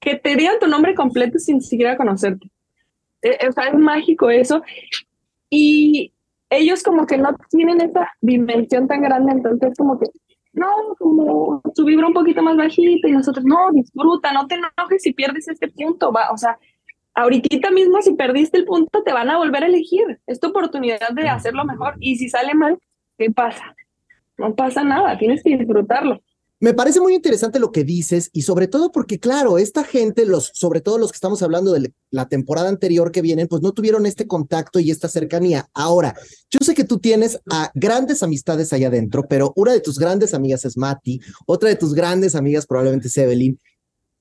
que 0.00 0.16
te 0.16 0.36
digan 0.36 0.58
tu 0.60 0.66
nombre 0.66 0.94
completo 0.94 1.38
sin 1.38 1.60
siquiera 1.60 1.96
conocerte. 1.96 2.48
Eh, 3.22 3.48
o 3.48 3.52
sea, 3.52 3.64
es 3.64 3.74
mágico 3.74 4.30
eso. 4.30 4.62
Y 5.50 6.12
ellos 6.50 6.82
como 6.82 7.06
que 7.06 7.18
no 7.18 7.36
tienen 7.50 7.80
esa 7.80 8.08
dimensión 8.20 8.86
tan 8.86 9.02
grande, 9.02 9.32
entonces 9.32 9.74
como 9.76 9.98
que, 9.98 10.06
no, 10.52 10.68
como 10.98 11.60
su 11.74 11.84
vibra 11.84 12.06
un 12.06 12.14
poquito 12.14 12.42
más 12.42 12.56
bajita 12.56 13.08
y 13.08 13.12
nosotros, 13.12 13.44
no, 13.44 13.70
disfruta, 13.72 14.32
no 14.32 14.46
te 14.46 14.54
enojes 14.54 15.02
si 15.02 15.12
pierdes 15.12 15.48
este 15.48 15.68
punto, 15.68 16.12
va, 16.12 16.30
o 16.30 16.36
sea, 16.36 16.58
ahorita 17.14 17.70
mismo 17.70 18.00
si 18.00 18.14
perdiste 18.14 18.58
el 18.58 18.64
punto 18.64 19.02
te 19.02 19.12
van 19.12 19.30
a 19.30 19.38
volver 19.38 19.64
a 19.64 19.66
elegir, 19.66 20.20
es 20.26 20.40
tu 20.40 20.48
oportunidad 20.48 21.10
de 21.10 21.28
hacerlo 21.28 21.64
mejor 21.64 21.94
y 21.98 22.16
si 22.16 22.28
sale 22.28 22.54
mal, 22.54 22.78
¿qué 23.18 23.30
pasa? 23.30 23.74
No 24.38 24.54
pasa 24.54 24.84
nada, 24.84 25.18
tienes 25.18 25.42
que 25.42 25.56
disfrutarlo. 25.56 26.20
Me 26.58 26.72
parece 26.72 27.00
muy 27.00 27.14
interesante 27.14 27.58
lo 27.58 27.70
que 27.70 27.84
dices 27.84 28.30
y 28.32 28.42
sobre 28.42 28.66
todo 28.66 28.90
porque, 28.90 29.20
claro, 29.20 29.58
esta 29.58 29.84
gente, 29.84 30.24
los, 30.24 30.52
sobre 30.54 30.80
todo 30.80 30.96
los 30.96 31.12
que 31.12 31.16
estamos 31.16 31.42
hablando 31.42 31.72
de 31.72 31.92
la 32.10 32.28
temporada 32.28 32.70
anterior 32.70 33.12
que 33.12 33.20
vienen, 33.20 33.46
pues 33.46 33.60
no 33.60 33.72
tuvieron 33.72 34.06
este 34.06 34.26
contacto 34.26 34.80
y 34.80 34.90
esta 34.90 35.08
cercanía. 35.08 35.68
Ahora, 35.74 36.14
yo 36.50 36.58
sé 36.62 36.74
que 36.74 36.84
tú 36.84 36.98
tienes 36.98 37.38
a 37.50 37.70
grandes 37.74 38.22
amistades 38.22 38.72
allá 38.72 38.88
adentro, 38.88 39.26
pero 39.28 39.52
una 39.54 39.72
de 39.72 39.80
tus 39.80 39.98
grandes 39.98 40.32
amigas 40.32 40.64
es 40.64 40.78
Mati, 40.78 41.20
otra 41.44 41.68
de 41.68 41.76
tus 41.76 41.92
grandes 41.92 42.34
amigas 42.34 42.66
probablemente 42.66 43.08
es 43.08 43.18
Evelyn. 43.18 43.60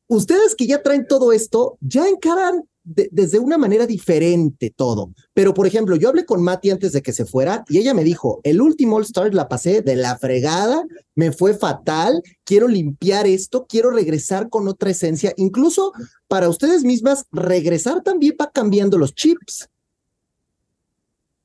Ustedes 0.07 0.55
que 0.55 0.67
ya 0.67 0.83
traen 0.83 1.07
todo 1.07 1.31
esto, 1.31 1.77
ya 1.79 2.05
encaran 2.05 2.67
desde 2.85 3.39
una 3.39 3.57
manera 3.57 3.87
diferente 3.87 4.69
todo. 4.69 5.09
Pero, 5.33 5.53
por 5.53 5.65
ejemplo, 5.65 5.95
yo 5.95 6.09
hablé 6.09 6.23
con 6.25 6.43
Mati 6.43 6.69
antes 6.69 6.91
de 6.91 7.01
que 7.01 7.13
se 7.13 7.25
fuera 7.25 7.65
y 7.67 7.79
ella 7.79 7.93
me 7.93 8.03
dijo, 8.03 8.39
el 8.43 8.61
último 8.61 8.97
All 8.97 9.03
Star 9.03 9.33
la 9.33 9.49
pasé 9.49 9.81
de 9.81 9.95
la 9.95 10.17
fregada, 10.17 10.83
me 11.15 11.31
fue 11.31 11.55
fatal, 11.55 12.21
quiero 12.43 12.67
limpiar 12.67 13.25
esto, 13.25 13.65
quiero 13.67 13.89
regresar 13.89 14.49
con 14.49 14.67
otra 14.67 14.91
esencia, 14.91 15.33
incluso 15.35 15.93
para 16.27 16.47
ustedes 16.47 16.83
mismas, 16.83 17.25
regresar 17.31 18.03
también 18.03 18.35
va 18.39 18.51
cambiando 18.51 18.97
los 18.97 19.15
chips. 19.15 19.67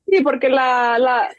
Sí, 0.07 0.21
porque 0.23 0.49
la, 0.49 0.99
la, 0.99 1.29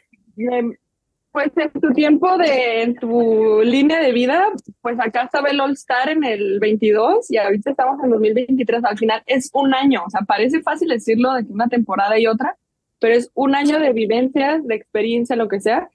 pues 1.33 1.51
en 1.55 1.81
tu 1.81 1.91
tiempo 1.93 2.37
de, 2.37 2.83
en 2.83 2.95
tu 2.95 3.61
línea 3.63 3.99
de 3.99 4.11
vida, 4.11 4.45
pues 4.81 4.99
acá 4.99 5.23
estaba 5.23 5.49
el 5.49 5.59
All 5.59 5.71
Star 5.71 6.09
en 6.09 6.23
el 6.23 6.59
22 6.59 7.31
y 7.31 7.37
ahorita 7.37 7.71
estamos 7.71 8.01
en 8.03 8.11
2023. 8.11 8.85
Al 8.85 8.97
final 8.99 9.23
es 9.25 9.49
un 9.53 9.73
año, 9.73 10.03
o 10.05 10.09
sea, 10.11 10.21
parece 10.21 10.61
fácil 10.61 10.89
decirlo 10.89 11.33
de 11.33 11.43
que 11.45 11.51
una 11.51 11.67
temporada 11.67 12.19
y 12.19 12.27
otra, 12.27 12.55
pero 12.99 13.15
es 13.15 13.31
un 13.33 13.55
año 13.55 13.79
de 13.79 13.93
vivencias, 13.93 14.65
de 14.65 14.75
experiencia, 14.75 15.35
lo 15.35 15.47
que 15.47 15.59
sea. 15.59 15.89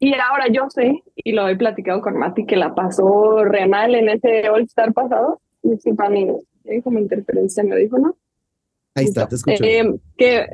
Y 0.00 0.14
ahora 0.14 0.48
yo 0.48 0.68
sé, 0.68 1.00
y 1.14 1.30
lo 1.30 1.48
he 1.48 1.54
platicado 1.54 2.00
con 2.00 2.18
Mati, 2.18 2.44
que 2.44 2.56
la 2.56 2.74
pasó 2.74 3.44
re 3.44 3.68
mal 3.68 3.94
en 3.94 4.08
ese 4.08 4.48
All 4.48 4.62
Star 4.62 4.92
pasado. 4.92 5.40
Disculpa, 5.62 6.08
mi, 6.08 6.26
como 6.82 6.98
interferencia 6.98 7.62
me 7.62 7.76
dijo, 7.76 7.98
¿no? 7.98 8.16
Ahí 8.96 9.04
está, 9.04 9.28
te 9.28 9.36
escucho. 9.36 9.62
Eh, 9.62 9.94
que 10.18 10.44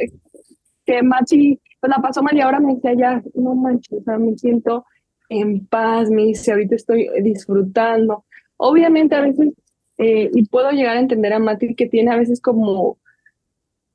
que 0.84 1.02
Mati 1.02 1.60
pues 1.82 1.90
la 1.90 2.00
pasó 2.00 2.22
mal 2.22 2.36
y 2.36 2.40
ahora 2.40 2.60
me 2.60 2.76
dice, 2.76 2.96
ya, 2.96 3.20
no 3.34 3.56
manches, 3.56 3.98
o 3.98 4.02
sea, 4.04 4.16
me 4.16 4.38
siento 4.38 4.86
en 5.28 5.66
paz, 5.66 6.08
me 6.10 6.26
dice, 6.26 6.52
ahorita 6.52 6.76
estoy 6.76 7.08
disfrutando. 7.22 8.24
Obviamente 8.56 9.16
a 9.16 9.20
veces, 9.20 9.52
eh, 9.98 10.30
y 10.32 10.46
puedo 10.46 10.70
llegar 10.70 10.96
a 10.96 11.00
entender 11.00 11.32
a 11.32 11.40
Mati 11.40 11.74
que 11.74 11.88
tiene 11.88 12.12
a 12.12 12.16
veces 12.16 12.40
como, 12.40 12.98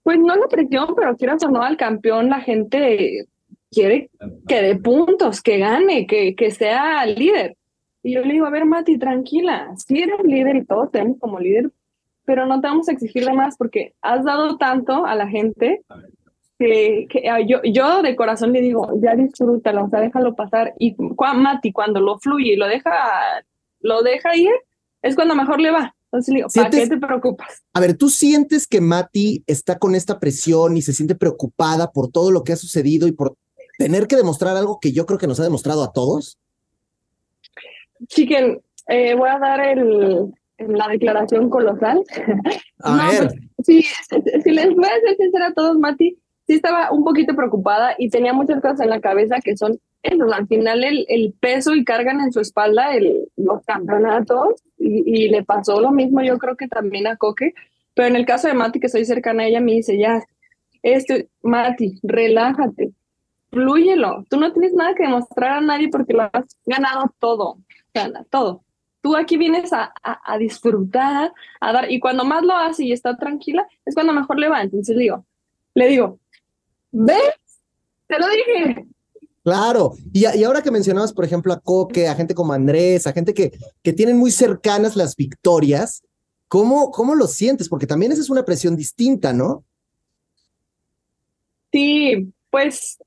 pues 0.04 0.20
no 0.20 0.36
la 0.36 0.48
presión, 0.50 0.96
pero 0.98 1.16
quieras 1.16 1.42
o 1.46 1.50
no 1.50 1.62
al 1.62 1.78
campeón, 1.78 2.30
la 2.30 2.42
gente 2.42 3.26
quiere 3.72 4.10
que 4.50 4.62
dé 4.62 4.76
puntos, 4.76 5.42
que 5.42 5.58
gane, 5.58 6.08
que, 6.08 6.36
que 6.36 6.52
sea 6.52 7.06
líder. 7.06 7.56
Y 8.04 8.16
yo 8.16 8.22
le 8.22 8.34
digo, 8.34 8.48
a 8.48 8.50
ver, 8.50 8.66
Mati, 8.66 8.98
tranquila, 8.98 9.74
si 9.78 10.02
eres 10.02 10.22
líder 10.26 10.58
y 10.58 10.66
todos 10.66 10.92
tenemos 10.92 11.20
como 11.20 11.40
líder, 11.40 11.72
pero 12.26 12.46
no 12.46 12.60
te 12.60 12.68
vamos 12.68 12.90
a 12.90 12.92
exigir 12.92 13.24
de 13.24 13.32
más 13.32 13.56
porque 13.56 13.94
has 14.02 14.26
dado 14.26 14.58
tanto 14.58 15.06
a 15.06 15.16
la 15.16 15.30
gente 15.30 15.86
que, 16.58 17.08
ah, 17.30 17.40
yo, 17.40 17.62
yo 17.64 18.02
de 18.02 18.16
corazón 18.16 18.52
le 18.54 18.62
digo, 18.62 18.90
ya 19.02 19.16
disfrútalo, 19.16 19.86
o 19.86 19.90
sea, 19.90 20.02
déjalo 20.02 20.36
pasar. 20.36 20.74
Y 20.80 20.96
Mati, 20.98 21.72
cuando 21.72 22.00
lo 22.00 22.18
fluye 22.20 22.54
y 22.54 22.56
lo 22.56 22.68
deja, 22.68 22.92
lo 23.80 24.02
deja 24.02 24.36
ir, 24.36 24.52
es 25.02 25.16
cuando 25.16 25.36
mejor 25.36 25.60
le 25.60 25.72
va. 25.72 25.96
Entonces 26.06 26.34
le 26.34 26.38
digo, 26.38 26.50
¿para 26.56 26.70
qué 26.70 26.88
te 26.88 26.98
preocupas? 26.98 27.64
A 27.74 27.80
ver, 27.80 27.96
¿tú 27.96 28.10
sientes 28.10 28.66
que 28.66 28.82
Mati 28.82 29.44
está 29.46 29.78
con 29.78 29.94
esta 29.94 30.20
presión 30.20 30.78
y 30.78 30.82
se 30.82 30.94
siente 30.94 31.16
preocupada 31.16 31.92
por 31.92 32.10
todo 32.10 32.32
lo 32.32 32.44
que 32.44 32.54
ha 32.54 32.58
sucedido 32.58 33.08
y 33.08 33.12
por 33.12 33.36
tener 33.78 34.08
que 34.08 34.16
demostrar 34.16 34.56
algo 34.56 34.80
que 34.80 34.94
yo 34.94 35.06
creo 35.06 35.20
que 35.20 35.28
nos 35.28 35.40
ha 35.40 35.44
demostrado 35.44 35.84
a 35.84 35.92
todos? 35.92 36.40
Chiquen, 38.08 38.62
eh, 38.88 39.16
voy 39.16 39.30
a 39.30 39.38
dar 39.38 39.60
el, 39.60 40.32
la 40.58 40.88
declaración 40.88 41.50
colosal. 41.50 42.04
A 42.80 43.08
ver. 43.12 43.34
Pues, 43.58 43.86
si 44.44 44.52
les 44.52 44.74
voy 44.74 44.86
a 44.86 45.00
ser 45.02 45.18
sincera 45.18 45.48
a 45.48 45.54
todos, 45.54 45.78
Mati, 45.78 46.18
sí 46.48 46.54
estaba 46.56 46.92
un 46.92 47.04
poquito 47.04 47.36
preocupada 47.36 47.96
y 47.98 48.10
tenía 48.10 48.34
muchas 48.34 48.62
cosas 48.62 48.80
en 48.80 48.90
la 48.90 49.02
cabeza 49.02 49.40
que 49.44 49.58
son 49.58 49.80
Al 50.04 50.48
final 50.48 50.84
el, 50.84 51.06
el 51.10 51.34
peso 51.40 51.76
y 51.76 51.84
cargan 51.84 52.22
en 52.22 52.32
su 52.32 52.40
espalda 52.40 52.96
el, 52.96 53.30
los 53.36 53.64
campeonatos 53.66 54.64
y, 54.80 55.26
y, 55.26 55.30
le 55.30 55.44
pasó 55.44 55.82
lo 55.82 55.92
mismo 55.92 56.22
yo 56.22 56.38
creo 56.38 56.56
que 56.56 56.68
también 56.68 57.08
a 57.08 57.18
Coque. 57.18 57.54
Pero 57.94 58.10
en 58.10 58.16
el 58.16 58.28
caso 58.28 58.48
de 58.48 58.54
Mati, 58.54 58.80
que 58.80 58.90
soy 58.90 59.06
cercana 59.06 59.42
a 59.42 59.48
ella, 59.48 59.60
me 59.60 59.72
dice, 59.72 59.98
ya, 59.98 60.24
este, 60.84 61.30
Mati, 61.42 62.00
relájate, 62.04 62.92
flúyelo. 63.50 64.24
Tú 64.30 64.40
no 64.40 64.54
tienes 64.54 64.74
nada 64.74 64.94
que 64.94 65.02
demostrar 65.02 65.58
a 65.58 65.62
nadie 65.62 65.90
porque 65.90 66.14
lo 66.14 66.30
has 66.32 66.46
ganado 66.68 67.12
todo, 67.18 67.58
gana 67.96 68.24
todo. 68.30 68.62
Tú 69.02 69.16
aquí 69.16 69.36
vienes 69.36 69.74
a, 69.74 69.92
a, 70.04 70.22
a 70.32 70.38
disfrutar, 70.38 71.34
a 71.60 71.74
dar, 71.74 71.92
y 71.92 72.00
cuando 72.00 72.24
más 72.24 72.44
lo 72.44 72.56
hace 72.56 72.86
y 72.86 72.92
está 72.92 73.18
tranquila, 73.18 73.68
es 73.84 73.96
cuando 73.96 74.14
mejor 74.14 74.38
le 74.38 74.50
va. 74.50 74.62
Entonces 74.62 74.96
digo, 74.96 75.26
le 75.74 75.88
digo, 75.88 76.20
¿Ves? 76.92 77.34
Te 78.08 78.20
lo 78.20 78.28
dije. 78.28 78.86
Claro, 79.44 79.94
y, 80.12 80.26
y, 80.38 80.44
ahora 80.44 80.62
que 80.62 80.72
mencionabas, 80.72 81.14
por 81.14 81.24
ejemplo, 81.24 81.54
a 81.54 81.60
Coque, 81.62 82.10
a 82.10 82.16
gente 82.16 82.36
como 82.36 82.52
Andrés, 82.52 83.08
a 83.08 83.14
gente 83.14 83.34
que, 83.34 83.54
que 83.82 83.94
tienen 83.94 84.18
muy 84.18 84.30
cercanas 84.30 84.98
las 84.98 85.16
victorias, 85.16 86.04
¿cómo, 86.50 86.92
¿cómo 86.92 87.16
lo 87.16 87.28
sientes? 87.28 87.70
Porque 87.70 87.88
también 87.88 88.12
esa 88.12 88.22
es 88.22 88.30
una 88.30 88.44
presión 88.44 88.76
distinta, 88.76 89.32
¿no? 89.32 89.64
Sí, 91.72 92.34
pues 92.50 92.98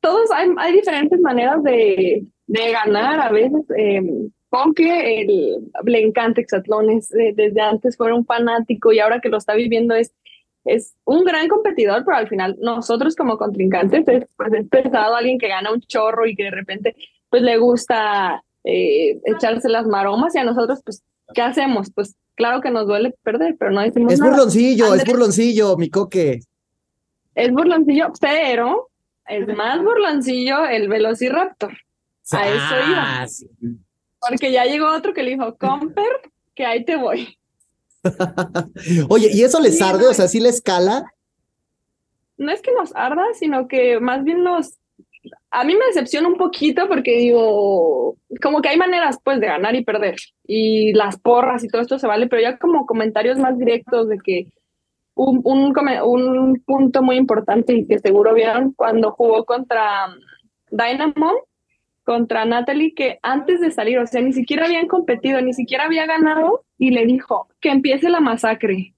todos 0.00 0.30
hay, 0.32 0.50
hay 0.58 0.72
diferentes 0.74 1.20
maneras 1.20 1.62
de, 1.62 2.26
de, 2.46 2.72
ganar 2.72 3.20
a 3.20 3.30
veces. 3.30 3.64
Eh, 3.76 4.02
Coque 4.50 5.20
el, 5.20 5.70
le 5.84 6.02
encanta 6.02 6.40
Exatlones, 6.40 7.08
desde 7.08 7.60
antes 7.60 7.96
fue 7.96 8.12
un 8.12 8.24
fanático 8.24 8.92
y 8.92 8.98
ahora 8.98 9.20
que 9.20 9.28
lo 9.28 9.36
está 9.36 9.54
viviendo 9.54 9.94
es 9.94 10.12
es 10.68 10.94
un 11.04 11.24
gran 11.24 11.48
competidor, 11.48 12.04
pero 12.04 12.16
al 12.16 12.28
final 12.28 12.56
nosotros 12.60 13.16
como 13.16 13.38
contrincantes 13.38 14.06
es, 14.06 14.24
pues, 14.36 14.52
es 14.52 14.68
pesado 14.68 15.16
alguien 15.16 15.38
que 15.38 15.48
gana 15.48 15.72
un 15.72 15.80
chorro 15.80 16.26
y 16.26 16.36
que 16.36 16.44
de 16.44 16.50
repente 16.50 16.94
pues 17.30 17.42
le 17.42 17.56
gusta 17.58 18.42
eh, 18.64 19.18
echarse 19.24 19.68
las 19.68 19.86
maromas 19.86 20.34
y 20.34 20.38
a 20.38 20.44
nosotros 20.44 20.80
pues 20.84 21.02
¿qué 21.34 21.42
hacemos? 21.42 21.90
Pues 21.92 22.16
claro 22.34 22.60
que 22.60 22.70
nos 22.70 22.86
duele 22.86 23.14
perder, 23.22 23.56
pero 23.58 23.70
no 23.70 23.80
decimos 23.80 24.12
Es 24.12 24.20
burloncillo, 24.20 24.94
es 24.94 25.04
burloncillo, 25.04 25.76
mi 25.76 25.90
coque. 25.90 26.40
Es 27.34 27.50
burloncillo, 27.52 28.12
pero 28.20 28.90
es 29.26 29.46
más 29.56 29.82
burloncillo 29.82 30.66
el 30.66 30.88
Velociraptor. 30.88 31.72
A 32.32 32.48
eso 32.48 32.90
iba. 32.90 33.22
Ah, 33.22 33.26
Porque 34.28 34.52
ya 34.52 34.64
llegó 34.64 34.88
otro 34.94 35.14
que 35.14 35.22
le 35.22 35.30
dijo, 35.30 35.56
Comper, 35.56 36.30
que 36.54 36.66
ahí 36.66 36.84
te 36.84 36.96
voy. 36.96 37.37
Oye, 39.08 39.30
¿y 39.32 39.42
eso 39.42 39.60
les 39.60 39.80
arde? 39.80 40.06
O 40.06 40.14
sea, 40.14 40.28
¿sí 40.28 40.40
les 40.40 40.56
escala? 40.56 41.12
No 42.36 42.52
es 42.52 42.62
que 42.62 42.72
nos 42.72 42.94
arda, 42.94 43.24
sino 43.34 43.68
que 43.68 44.00
más 44.00 44.24
bien 44.24 44.42
nos... 44.42 44.78
A 45.50 45.64
mí 45.64 45.74
me 45.74 45.86
decepciona 45.86 46.28
un 46.28 46.36
poquito 46.36 46.88
porque 46.88 47.16
digo, 47.18 48.16
como 48.42 48.62
que 48.62 48.68
hay 48.68 48.76
maneras 48.76 49.18
pues 49.24 49.40
de 49.40 49.46
ganar 49.46 49.74
y 49.74 49.84
perder. 49.84 50.16
Y 50.46 50.92
las 50.92 51.18
porras 51.18 51.64
y 51.64 51.68
todo 51.68 51.82
esto 51.82 51.98
se 51.98 52.06
vale, 52.06 52.28
pero 52.28 52.42
ya 52.42 52.58
como 52.58 52.86
comentarios 52.86 53.38
más 53.38 53.58
directos 53.58 54.08
de 54.08 54.18
que 54.18 54.46
un, 55.14 55.40
un, 55.44 55.74
un 56.04 56.62
punto 56.64 57.02
muy 57.02 57.16
importante 57.16 57.72
y 57.74 57.86
que 57.86 57.98
seguro 57.98 58.34
vieron 58.34 58.72
cuando 58.72 59.10
jugó 59.10 59.44
contra 59.44 60.06
Dynamo, 60.70 61.32
contra 62.08 62.46
Natalie 62.46 62.94
que 62.94 63.18
antes 63.20 63.60
de 63.60 63.70
salir, 63.70 63.98
o 63.98 64.06
sea, 64.06 64.22
ni 64.22 64.32
siquiera 64.32 64.64
habían 64.64 64.86
competido, 64.86 65.42
ni 65.42 65.52
siquiera 65.52 65.84
había 65.84 66.06
ganado 66.06 66.64
y 66.78 66.90
le 66.90 67.04
dijo 67.04 67.48
que 67.60 67.68
empiece 67.68 68.08
la 68.08 68.20
masacre. 68.20 68.94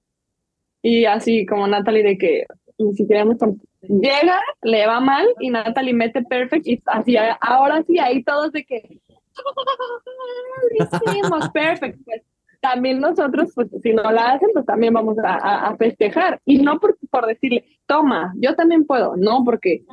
Y 0.81 1.03
así 1.03 1.45
como 1.45 1.67
Natalie 1.67 2.03
de 2.03 2.17
que 2.17 2.45
ni 2.77 2.93
siquiera 2.93 3.23
hemos 3.23 3.35
llega, 3.81 4.39
le 4.61 4.87
va 4.87 5.01
mal 5.01 5.27
y 5.41 5.49
Natalie 5.49 5.93
mete 5.93 6.23
perfect 6.23 6.65
y 6.65 6.81
así 6.85 7.17
ahora 7.41 7.83
sí 7.83 7.99
ahí 7.99 8.23
todos 8.23 8.53
de 8.53 8.63
que 8.63 8.97
hicimos 11.05 11.49
perfect. 11.49 11.99
Pues, 12.05 12.21
también 12.61 13.01
nosotros, 13.01 13.51
pues 13.53 13.67
si 13.83 13.91
no 13.91 14.09
la 14.09 14.31
hacen, 14.31 14.51
pues 14.53 14.65
también 14.65 14.93
vamos 14.93 15.17
a, 15.21 15.67
a 15.67 15.75
festejar. 15.75 16.39
Y 16.45 16.59
no 16.59 16.79
por, 16.79 16.97
por 17.09 17.25
decirle, 17.25 17.65
toma, 17.87 18.33
yo 18.37 18.55
también 18.55 18.85
puedo, 18.85 19.17
no, 19.17 19.43
porque 19.43 19.83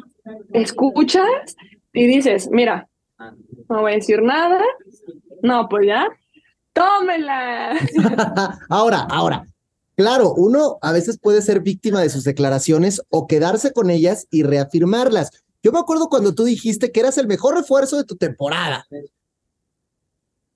escuchas 0.53 1.57
y 1.93 2.07
dices, 2.07 2.49
mira, 2.53 2.87
no 3.69 3.81
voy 3.81 3.93
a 3.93 3.95
decir 3.97 4.23
nada. 4.23 4.63
No, 5.43 5.69
pues 5.69 5.87
ya. 5.87 6.09
Tómela. 6.73 7.79
ahora, 8.69 9.07
ahora. 9.11 9.47
Claro, 9.97 10.33
uno 10.35 10.79
a 10.81 10.93
veces 10.93 11.19
puede 11.19 11.43
ser 11.43 11.61
víctima 11.61 12.01
de 12.01 12.09
sus 12.09 12.23
declaraciones 12.23 13.03
o 13.09 13.27
quedarse 13.27 13.73
con 13.73 13.91
ellas 13.91 14.29
y 14.31 14.45
reafirmarlas. 14.45 15.31
Yo 15.63 15.73
me 15.73 15.81
acuerdo 15.81 16.09
cuando 16.09 16.35
tú 16.35 16.45
dijiste 16.45 16.93
que 16.93 17.01
eras 17.01 17.19
el 17.19 17.27
mejor 17.27 17.57
refuerzo 17.57 17.97
de 17.97 18.05
tu 18.05 18.17
temporada. 18.17 18.87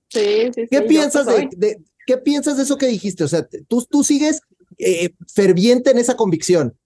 Sí, 0.09 0.51
sí, 0.55 0.69
¿Qué 0.71 0.83
piensas 0.83 1.27
de, 1.27 1.83
qué 2.07 2.19
piensas 2.19 2.57
de 2.57 2.63
eso 2.63 2.77
que 2.77 2.87
dijiste? 2.87 3.25
O 3.25 3.29
sea, 3.29 3.45
tú, 3.67 3.85
tú 3.91 4.05
sigues 4.05 4.43
eh, 4.79 5.11
ferviente 5.27 5.91
en 5.91 5.99
esa 5.99 6.15
convicción 6.17 6.77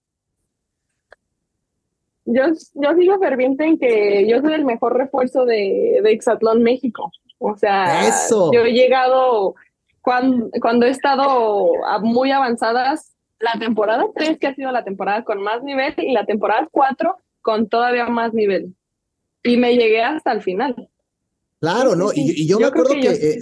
yo, 2.27 2.43
yo 2.73 2.95
sigo 2.95 3.19
ferviente 3.19 3.65
en 3.65 3.79
que 3.79 4.27
yo 4.29 4.41
soy 4.41 4.53
el 4.53 4.65
mejor 4.65 4.97
refuerzo 4.97 5.45
de, 5.45 6.01
de 6.03 6.11
Exatlón 6.11 6.61
México. 6.61 7.11
O 7.39 7.55
sea, 7.55 8.01
yo 8.29 8.61
he 8.61 8.73
llegado 8.73 9.55
cuando, 10.01 10.49
cuando 10.61 10.85
he 10.85 10.89
estado 10.89 11.71
muy 12.01 12.31
avanzadas, 12.31 13.13
la 13.39 13.59
temporada 13.59 14.05
3 14.15 14.39
que 14.39 14.47
ha 14.47 14.55
sido 14.55 14.71
la 14.71 14.83
temporada 14.83 15.23
con 15.23 15.41
más 15.41 15.63
nivel 15.63 15.93
y 15.97 16.11
la 16.11 16.25
temporada 16.25 16.67
4 16.71 17.15
con 17.41 17.69
todavía 17.69 18.07
más 18.07 18.33
nivel. 18.33 18.75
Y 19.43 19.57
me 19.57 19.75
llegué 19.75 20.01
hasta 20.01 20.31
el 20.31 20.41
final. 20.41 20.89
Claro, 21.59 21.95
¿no? 21.95 22.09
Y, 22.13 22.47
yo, 22.47 22.59
me 22.59 22.65
acuerdo 22.65 22.93
que... 22.93 23.09
Eh, 23.09 23.39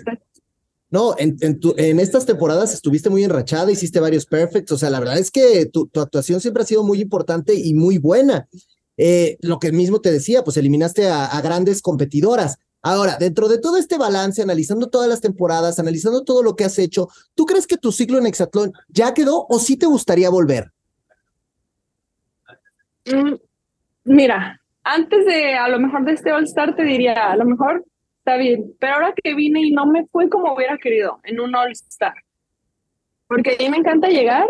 no, 0.92 1.15
en, 1.18 1.36
en, 1.42 1.60
en, 1.77 2.00
estas 2.00 2.25
temporadas 2.25 2.74
estuviste 2.74 3.10
muy 3.10 3.24
enrachada, 3.24 3.72
hiciste 3.72 4.00
varios 4.00 4.25
perfects, 4.25 4.72
o 4.72 4.77
sea, 4.77 4.89
la 4.89 5.00
verdad 5.00 5.18
es 5.18 5.32
que 5.32 5.65
tu, 5.65 5.88
tu 5.88 6.00
actuación 6.00 6.39
siempre 6.39 6.63
ha 6.63 6.65
sido 6.65 6.84
muy 6.84 7.01
importante 7.01 7.54
y 7.54 7.74
muy 7.74 7.98
buena. 7.98 8.48
Eh, 8.97 9.37
lo 9.41 9.59
que 9.59 9.71
mismo 9.71 9.99
te 9.99 10.11
decía, 10.11 10.43
pues 10.43 10.57
eliminaste 10.57 11.09
a, 11.09 11.39
grandes 11.41 11.81
competidoras. 11.81 12.57
Ahora, 12.81 13.17
dentro 13.17 13.47
de 13.47 13.57
todo 13.57 13.77
este 13.77 13.97
balance, 13.97 14.41
analizando 14.41 14.89
todas 14.89 15.09
las 15.09 15.21
temporadas, 15.21 15.79
analizando 15.79 16.23
todo 16.23 16.43
lo 16.43 16.55
que 16.55 16.65
has 16.65 16.77
hecho, 16.77 17.09
¿tú 17.33 17.45
crees 17.45 17.65
que 17.67 17.77
tu 17.77 17.91
ciclo 17.91 18.19
en 18.19 18.27
Hexatlón 18.27 18.73
ya 18.89 19.13
quedó 19.13 19.45
o 19.49 19.59
sí 19.59 19.75
te 19.75 19.87
gustaría 19.87 20.29
volver? 20.29 20.71
Mm, 23.05 23.35
mira, 24.05 24.61
antes 24.83 25.25
de 25.25 25.55
a 25.55 25.67
lo 25.67 25.79
mejor 25.79 26.05
de 26.05 26.13
este 26.13 26.31
All 26.31 26.43
Star 26.43 26.75
te 26.75 26.83
diría, 26.83 27.31
a 27.31 27.35
lo 27.35 27.45
mejor 27.45 27.83
está 28.19 28.37
bien, 28.37 28.73
pero 28.79 28.95
ahora 28.95 29.13
que 29.21 29.33
vine 29.33 29.61
y 29.61 29.71
no 29.71 29.87
me 29.87 30.05
fue 30.07 30.29
como 30.29 30.53
hubiera 30.53 30.77
querido 30.77 31.19
en 31.23 31.39
un 31.39 31.55
All 31.55 31.71
Star, 31.71 32.13
porque 33.27 33.57
a 33.59 33.63
mí 33.63 33.69
me 33.69 33.77
encanta 33.77 34.09
llegar 34.09 34.47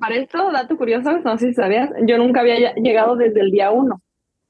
para 0.00 0.16
esto, 0.16 0.50
dato 0.52 0.76
curioso, 0.76 1.18
no 1.18 1.38
sé 1.38 1.48
si 1.48 1.54
sabías, 1.54 1.90
yo 2.06 2.18
nunca 2.18 2.40
había 2.40 2.74
llegado 2.74 3.16
desde 3.16 3.40
el 3.40 3.50
día 3.50 3.70
uno. 3.70 4.00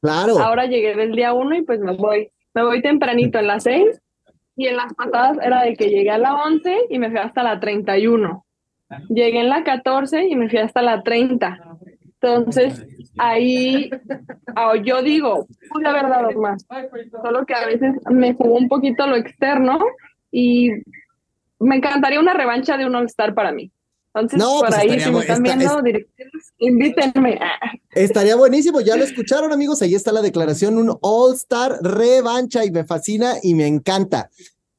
Claro. 0.00 0.38
Ahora 0.38 0.66
llegué 0.66 0.94
del 0.94 1.12
día 1.12 1.32
uno 1.32 1.54
y 1.54 1.62
pues 1.62 1.80
me 1.80 1.96
voy, 1.96 2.30
me 2.54 2.62
voy 2.62 2.82
tempranito 2.82 3.38
en 3.38 3.46
las 3.46 3.64
seis 3.64 4.00
y 4.56 4.66
en 4.66 4.76
las 4.76 4.92
pasadas 4.94 5.38
era 5.42 5.62
de 5.62 5.74
que 5.74 5.88
llegué 5.88 6.10
a 6.10 6.18
la 6.18 6.34
once 6.34 6.76
y 6.88 6.98
me 6.98 7.10
fui 7.10 7.18
hasta 7.18 7.42
la 7.42 7.60
treinta 7.60 7.98
y 7.98 8.06
uno. 8.06 8.44
Llegué 9.08 9.40
en 9.40 9.48
la 9.48 9.62
catorce 9.62 10.26
y 10.26 10.36
me 10.36 10.48
fui 10.48 10.58
hasta 10.58 10.82
la 10.82 11.02
treinta. 11.02 11.58
Entonces, 12.22 12.86
ahí 13.18 13.90
oh, 14.56 14.74
yo 14.74 15.02
digo, 15.02 15.46
pude 15.70 15.86
haber 15.86 16.08
dado 16.08 16.30
más. 16.40 16.66
Solo 17.22 17.46
que 17.46 17.54
a 17.54 17.66
veces 17.66 17.94
me 18.10 18.34
jugó 18.34 18.56
un 18.56 18.68
poquito 18.68 19.06
lo 19.06 19.16
externo 19.16 19.78
y 20.30 20.70
me 21.58 21.76
encantaría 21.76 22.20
una 22.20 22.34
revancha 22.34 22.76
de 22.76 22.86
un 22.86 22.94
All-Star 22.94 23.34
para 23.34 23.52
mí. 23.52 23.70
Entonces, 24.12 24.42
por 24.42 24.66
pues 24.66 24.74
ahí, 24.74 25.00
si 25.00 25.10
me 25.10 25.20
están 25.20 25.42
viendo, 25.42 25.82
invítenme. 26.58 27.38
Estaría 27.92 28.34
buenísimo, 28.34 28.80
ya 28.80 28.96
lo 28.96 29.04
escucharon, 29.04 29.52
amigos. 29.52 29.82
Ahí 29.82 29.94
está 29.94 30.10
la 30.10 30.22
declaración: 30.22 30.78
un 30.78 30.98
All-Star 31.00 31.78
revancha 31.82 32.64
y 32.64 32.72
me 32.72 32.84
fascina 32.84 33.34
y 33.42 33.54
me 33.54 33.66
encanta. 33.68 34.30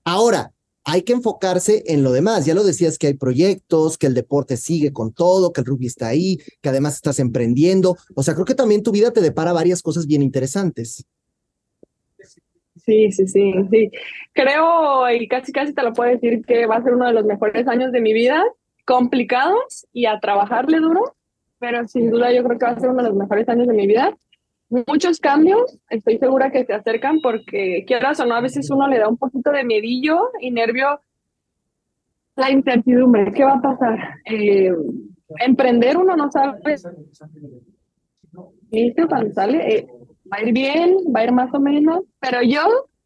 Ahora, 0.03 0.51
hay 0.83 1.03
que 1.03 1.13
enfocarse 1.13 1.83
en 1.87 2.03
lo 2.03 2.11
demás. 2.11 2.45
Ya 2.45 2.53
lo 2.53 2.63
decías 2.63 2.97
que 2.97 3.07
hay 3.07 3.13
proyectos, 3.13 3.97
que 3.97 4.07
el 4.07 4.13
deporte 4.13 4.57
sigue 4.57 4.91
con 4.91 5.13
todo, 5.13 5.53
que 5.53 5.61
el 5.61 5.67
rugby 5.67 5.87
está 5.87 6.07
ahí, 6.07 6.37
que 6.61 6.69
además 6.69 6.95
estás 6.95 7.19
emprendiendo. 7.19 7.95
O 8.15 8.23
sea, 8.23 8.33
creo 8.33 8.45
que 8.45 8.55
también 8.55 8.83
tu 8.83 8.91
vida 8.91 9.11
te 9.11 9.21
depara 9.21 9.53
varias 9.53 9.81
cosas 9.81 10.07
bien 10.07 10.21
interesantes. 10.21 11.05
Sí, 12.83 13.11
sí, 13.11 13.27
sí, 13.27 13.53
sí. 13.69 13.91
Creo, 14.33 15.09
y 15.11 15.27
casi 15.27 15.51
casi 15.51 15.73
te 15.73 15.83
lo 15.83 15.93
puedo 15.93 16.09
decir, 16.09 16.43
que 16.45 16.65
va 16.65 16.77
a 16.77 16.83
ser 16.83 16.95
uno 16.95 17.05
de 17.05 17.13
los 17.13 17.25
mejores 17.25 17.67
años 17.67 17.91
de 17.91 18.01
mi 18.01 18.11
vida, 18.11 18.43
complicados 18.91 19.87
y 19.93 20.05
a 20.05 20.19
trabajarle 20.19 20.79
duro, 20.79 21.15
pero 21.59 21.87
sin 21.87 22.11
duda 22.11 22.33
yo 22.33 22.43
creo 22.43 22.59
que 22.59 22.65
va 22.65 22.71
a 22.71 22.79
ser 22.79 22.89
uno 22.89 23.03
de 23.03 23.09
los 23.09 23.17
mejores 23.17 23.47
años 23.47 23.67
de 23.67 23.73
mi 23.73 23.87
vida 23.87 24.13
muchos 24.87 25.19
cambios, 25.19 25.77
estoy 25.89 26.17
segura 26.17 26.51
que 26.51 26.65
se 26.65 26.73
acercan 26.73 27.19
porque 27.21 27.83
quieras 27.85 28.19
o 28.21 28.25
no, 28.25 28.35
a 28.35 28.41
veces 28.41 28.69
uno 28.69 28.87
le 28.87 28.99
da 28.99 29.09
un 29.09 29.17
poquito 29.17 29.51
de 29.51 29.65
miedillo 29.65 30.31
y 30.39 30.51
nervio 30.51 31.01
la 32.37 32.49
incertidumbre, 32.49 33.31
¿qué 33.33 33.43
va 33.43 33.55
a 33.55 33.61
pasar? 33.61 33.99
Eh, 34.25 34.73
emprender 35.39 35.97
uno 35.97 36.15
no 36.15 36.31
sabe. 36.31 36.59
¿Listo? 38.71 39.07
Cuando 39.07 39.33
sale, 39.33 39.75
eh, 39.75 39.87
va 40.31 40.37
a 40.37 40.43
ir 40.43 40.53
bien, 40.53 40.95
va 41.13 41.19
a 41.19 41.23
ir 41.25 41.33
más 41.33 41.53
o 41.53 41.59
menos, 41.59 42.03
pero 42.21 42.41
yo 42.41 42.61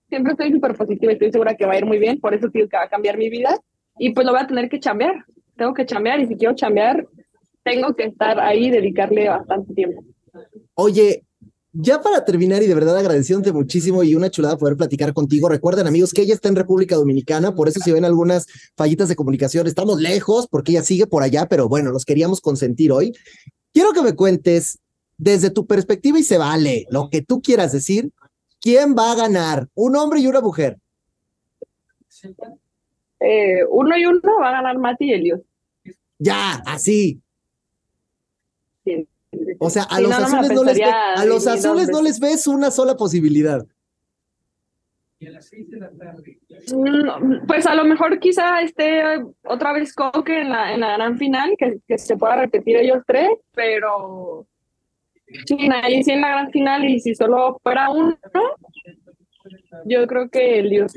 siempre 0.08 0.34
estoy 0.34 0.51
súper 0.51 0.75
positiva, 0.75 1.12
estoy 1.12 1.32
segura 1.32 1.56
que 1.56 1.65
va 1.65 1.74
a 1.74 1.77
ir 1.80 1.86
muy 1.86 1.98
bien, 1.98 2.20
por 2.20 2.36
eso 2.36 2.50
digo 2.50 2.70
que 2.70 2.77
va 2.77 2.84
a 2.84 2.89
cambiar 2.89 3.18
mi 3.18 3.30
vida 3.30 3.58
y 3.98 4.13
pues 4.13 4.25
lo 4.25 4.34
voy 4.34 4.42
a 4.42 4.48
tener 4.48 4.70
que 4.70 4.80
chambear, 4.80 5.25
tengo 5.56 5.74
que 5.74 5.86
chambear 5.86 6.20
y 6.20 6.28
si 6.28 6.36
quiero 6.36 6.56
chambear, 6.56 7.08
tengo 7.64 7.96
que 7.96 8.06
estar 8.06 8.40
ahí 8.40 8.68
y 8.68 8.72
dedicarle 8.72 9.30
bastante 9.30 9.74
tiempo. 9.74 10.04
Oye, 10.76 11.24
ya 11.74 12.02
para 12.02 12.24
terminar 12.24 12.64
y 12.64 12.68
de 12.68 12.76
verdad 12.76 12.98
agradeciéndote 12.98 13.52
muchísimo 13.52 14.04
y 14.04 14.16
una 14.16 14.30
chulada 14.30 14.58
poder 14.58 14.78
platicar 14.78 15.14
contigo. 15.14 15.50
Recuerden 15.50 15.88
amigos 15.88 16.14
que 16.14 16.22
ella 16.22 16.34
está 16.34 16.48
en 16.48 16.56
República 16.56 16.96
Dominicana, 16.96 17.54
por 17.54 17.68
eso 17.68 17.80
si 17.82 17.92
ven 17.92 18.06
algunas 18.06 18.48
fallitas 18.78 19.10
de 19.10 19.16
comunicación, 19.16 19.68
estamos 19.68 20.00
lejos 20.00 20.48
porque 20.48 20.72
ella 20.72 20.84
sigue 20.84 21.08
por 21.08 21.24
allá, 21.24 21.48
pero 21.48 21.68
bueno, 21.68 21.92
los 21.92 22.06
queríamos 22.06 22.40
consentir 22.40 22.92
hoy. 22.92 23.14
Quiero 23.74 23.92
que 23.92 24.02
me 24.02 24.16
cuentes 24.16 24.80
desde 25.18 25.50
tu 25.50 25.66
perspectiva 25.66 26.20
y 26.20 26.24
se 26.24 26.38
vale 26.38 26.86
lo 26.90 27.10
que 27.10 27.22
tú 27.22 27.42
quieras 27.42 27.72
decir, 27.72 28.12
¿quién 28.62 28.96
va 28.96 29.12
a 29.12 29.16
ganar? 29.16 29.68
¿Un 29.74 29.96
hombre 29.96 30.20
y 30.20 30.28
una 30.28 30.42
mujer? 30.42 30.78
Eh, 33.25 33.65
uno 33.70 33.98
y 33.98 34.05
uno 34.05 34.39
va 34.39 34.50
a 34.50 34.51
ganar 34.51 34.77
Mati 34.77 35.05
y 35.05 35.13
Elio. 35.13 35.41
Ya, 36.20 36.62
así. 36.65 37.20
O 39.60 39.70
sea, 39.70 39.84
a 39.84 40.00
los 40.00 40.12
azules, 40.12 40.51
no, 40.51 40.63
les, 40.63 40.79
a 40.82 41.25
los 41.25 41.48
azules 41.48 41.89
no 41.89 42.01
les 42.01 42.20
ves 42.20 42.48
una 42.48 42.72
sola 42.72 42.96
posibilidad. 42.96 43.65
Mm, 46.72 47.48
pues 47.48 47.65
a 47.65 47.74
lo 47.74 47.84
mejor 47.86 48.20
quizá 48.20 48.62
esté 48.62 49.01
otra 49.44 49.74
vez 49.74 49.94
Coque 49.94 50.41
en 50.41 50.50
la, 50.50 50.74
en 50.74 50.82
la 50.82 50.94
gran 50.98 51.17
final, 51.17 51.55
que, 51.58 51.79
que 51.88 51.98
se 51.98 52.15
pueda 52.15 52.36
repetir 52.36 52.77
ellos 52.77 53.03
tres, 53.08 53.29
pero 53.53 54.46
sí, 55.46 55.58
ahí 55.84 56.03
sí 56.03 56.12
en 56.12 56.22
la 56.22 56.29
gran 56.29 56.51
final 56.51 56.86
y 56.86 57.00
si 57.00 57.15
solo 57.15 57.60
fuera 57.63 57.89
uno, 57.89 58.17
yo 59.86 60.05
creo 60.05 60.29
que 60.29 60.60
el 60.60 60.70
Dios 60.70 60.94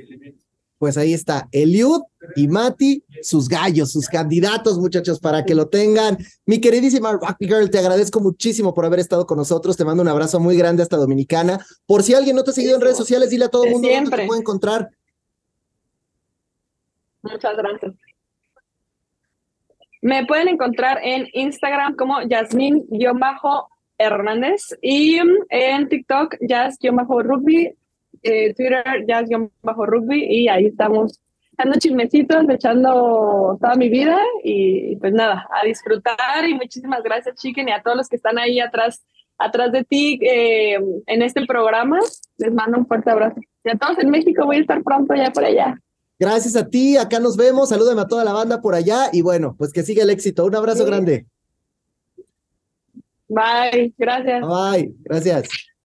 pues 0.78 0.96
ahí 0.96 1.12
está, 1.12 1.48
Eliud 1.50 2.02
y 2.36 2.46
Mati, 2.46 3.02
sus 3.22 3.48
gallos, 3.48 3.90
sus 3.90 4.06
candidatos, 4.06 4.78
muchachos, 4.78 5.18
para 5.18 5.44
que 5.44 5.54
lo 5.54 5.68
tengan. 5.68 6.18
Mi 6.46 6.60
queridísima 6.60 7.12
Rocky 7.12 7.46
Girl, 7.46 7.68
te 7.68 7.78
agradezco 7.78 8.20
muchísimo 8.20 8.74
por 8.74 8.84
haber 8.84 9.00
estado 9.00 9.26
con 9.26 9.38
nosotros. 9.38 9.76
Te 9.76 9.84
mando 9.84 10.02
un 10.02 10.08
abrazo 10.08 10.38
muy 10.38 10.56
grande 10.56 10.84
hasta 10.84 10.96
Dominicana. 10.96 11.58
Por 11.84 12.04
si 12.04 12.14
alguien 12.14 12.36
no 12.36 12.44
te 12.44 12.50
ha 12.50 12.54
seguido 12.54 12.76
en 12.76 12.80
redes 12.80 12.96
sociales, 12.96 13.30
dile 13.30 13.46
a 13.46 13.48
todo 13.48 13.64
el 13.64 13.72
mundo 13.72 13.88
dónde 13.88 14.16
te 14.16 14.26
puede 14.26 14.40
encontrar. 14.40 14.88
Muchas 17.22 17.56
gracias. 17.56 17.92
Me 20.00 20.24
pueden 20.26 20.46
encontrar 20.46 21.00
en 21.02 21.26
Instagram 21.32 21.96
como 21.96 22.20
Yasmin-Hernández 22.22 24.78
y 24.80 25.18
en 25.50 25.88
TikTok 25.88 26.36
Jazz-Rugby 26.40 27.76
eh, 28.22 28.54
Twitter, 28.54 28.82
bajo 29.62 29.86
rugby 29.86 30.24
y 30.24 30.48
ahí 30.48 30.66
estamos 30.66 31.20
dando 31.56 31.78
chismecitos, 31.78 32.48
echando 32.48 33.58
toda 33.60 33.74
mi 33.74 33.88
vida 33.88 34.18
y, 34.44 34.96
pues 34.96 35.12
nada, 35.12 35.46
a 35.50 35.66
disfrutar 35.66 36.48
y 36.48 36.54
muchísimas 36.54 37.02
gracias 37.02 37.34
Chicken 37.36 37.68
y 37.68 37.72
a 37.72 37.82
todos 37.82 37.96
los 37.96 38.08
que 38.08 38.16
están 38.16 38.38
ahí 38.38 38.60
atrás, 38.60 39.04
atrás 39.38 39.72
de 39.72 39.84
ti 39.84 40.20
eh, 40.22 40.78
en 41.06 41.22
este 41.22 41.44
programa. 41.46 41.98
Les 42.38 42.52
mando 42.52 42.78
un 42.78 42.86
fuerte 42.86 43.10
abrazo. 43.10 43.40
Y 43.64 43.70
a 43.70 43.74
todos 43.74 43.98
en 43.98 44.10
México 44.10 44.46
voy 44.46 44.56
a 44.56 44.60
estar 44.60 44.82
pronto 44.82 45.14
ya 45.14 45.30
por 45.32 45.44
allá. 45.44 45.76
Gracias 46.20 46.56
a 46.56 46.68
ti, 46.68 46.96
acá 46.96 47.20
nos 47.20 47.36
vemos, 47.36 47.68
salúdame 47.68 48.00
a 48.00 48.08
toda 48.08 48.24
la 48.24 48.32
banda 48.32 48.60
por 48.60 48.74
allá 48.74 49.08
y 49.12 49.22
bueno, 49.22 49.54
pues 49.56 49.72
que 49.72 49.82
siga 49.82 50.02
el 50.02 50.10
éxito. 50.10 50.44
Un 50.44 50.56
abrazo 50.56 50.84
grande. 50.84 51.26
Bye, 53.28 53.92
gracias. 53.98 54.40
Bye, 54.46 54.94
gracias. 55.04 55.68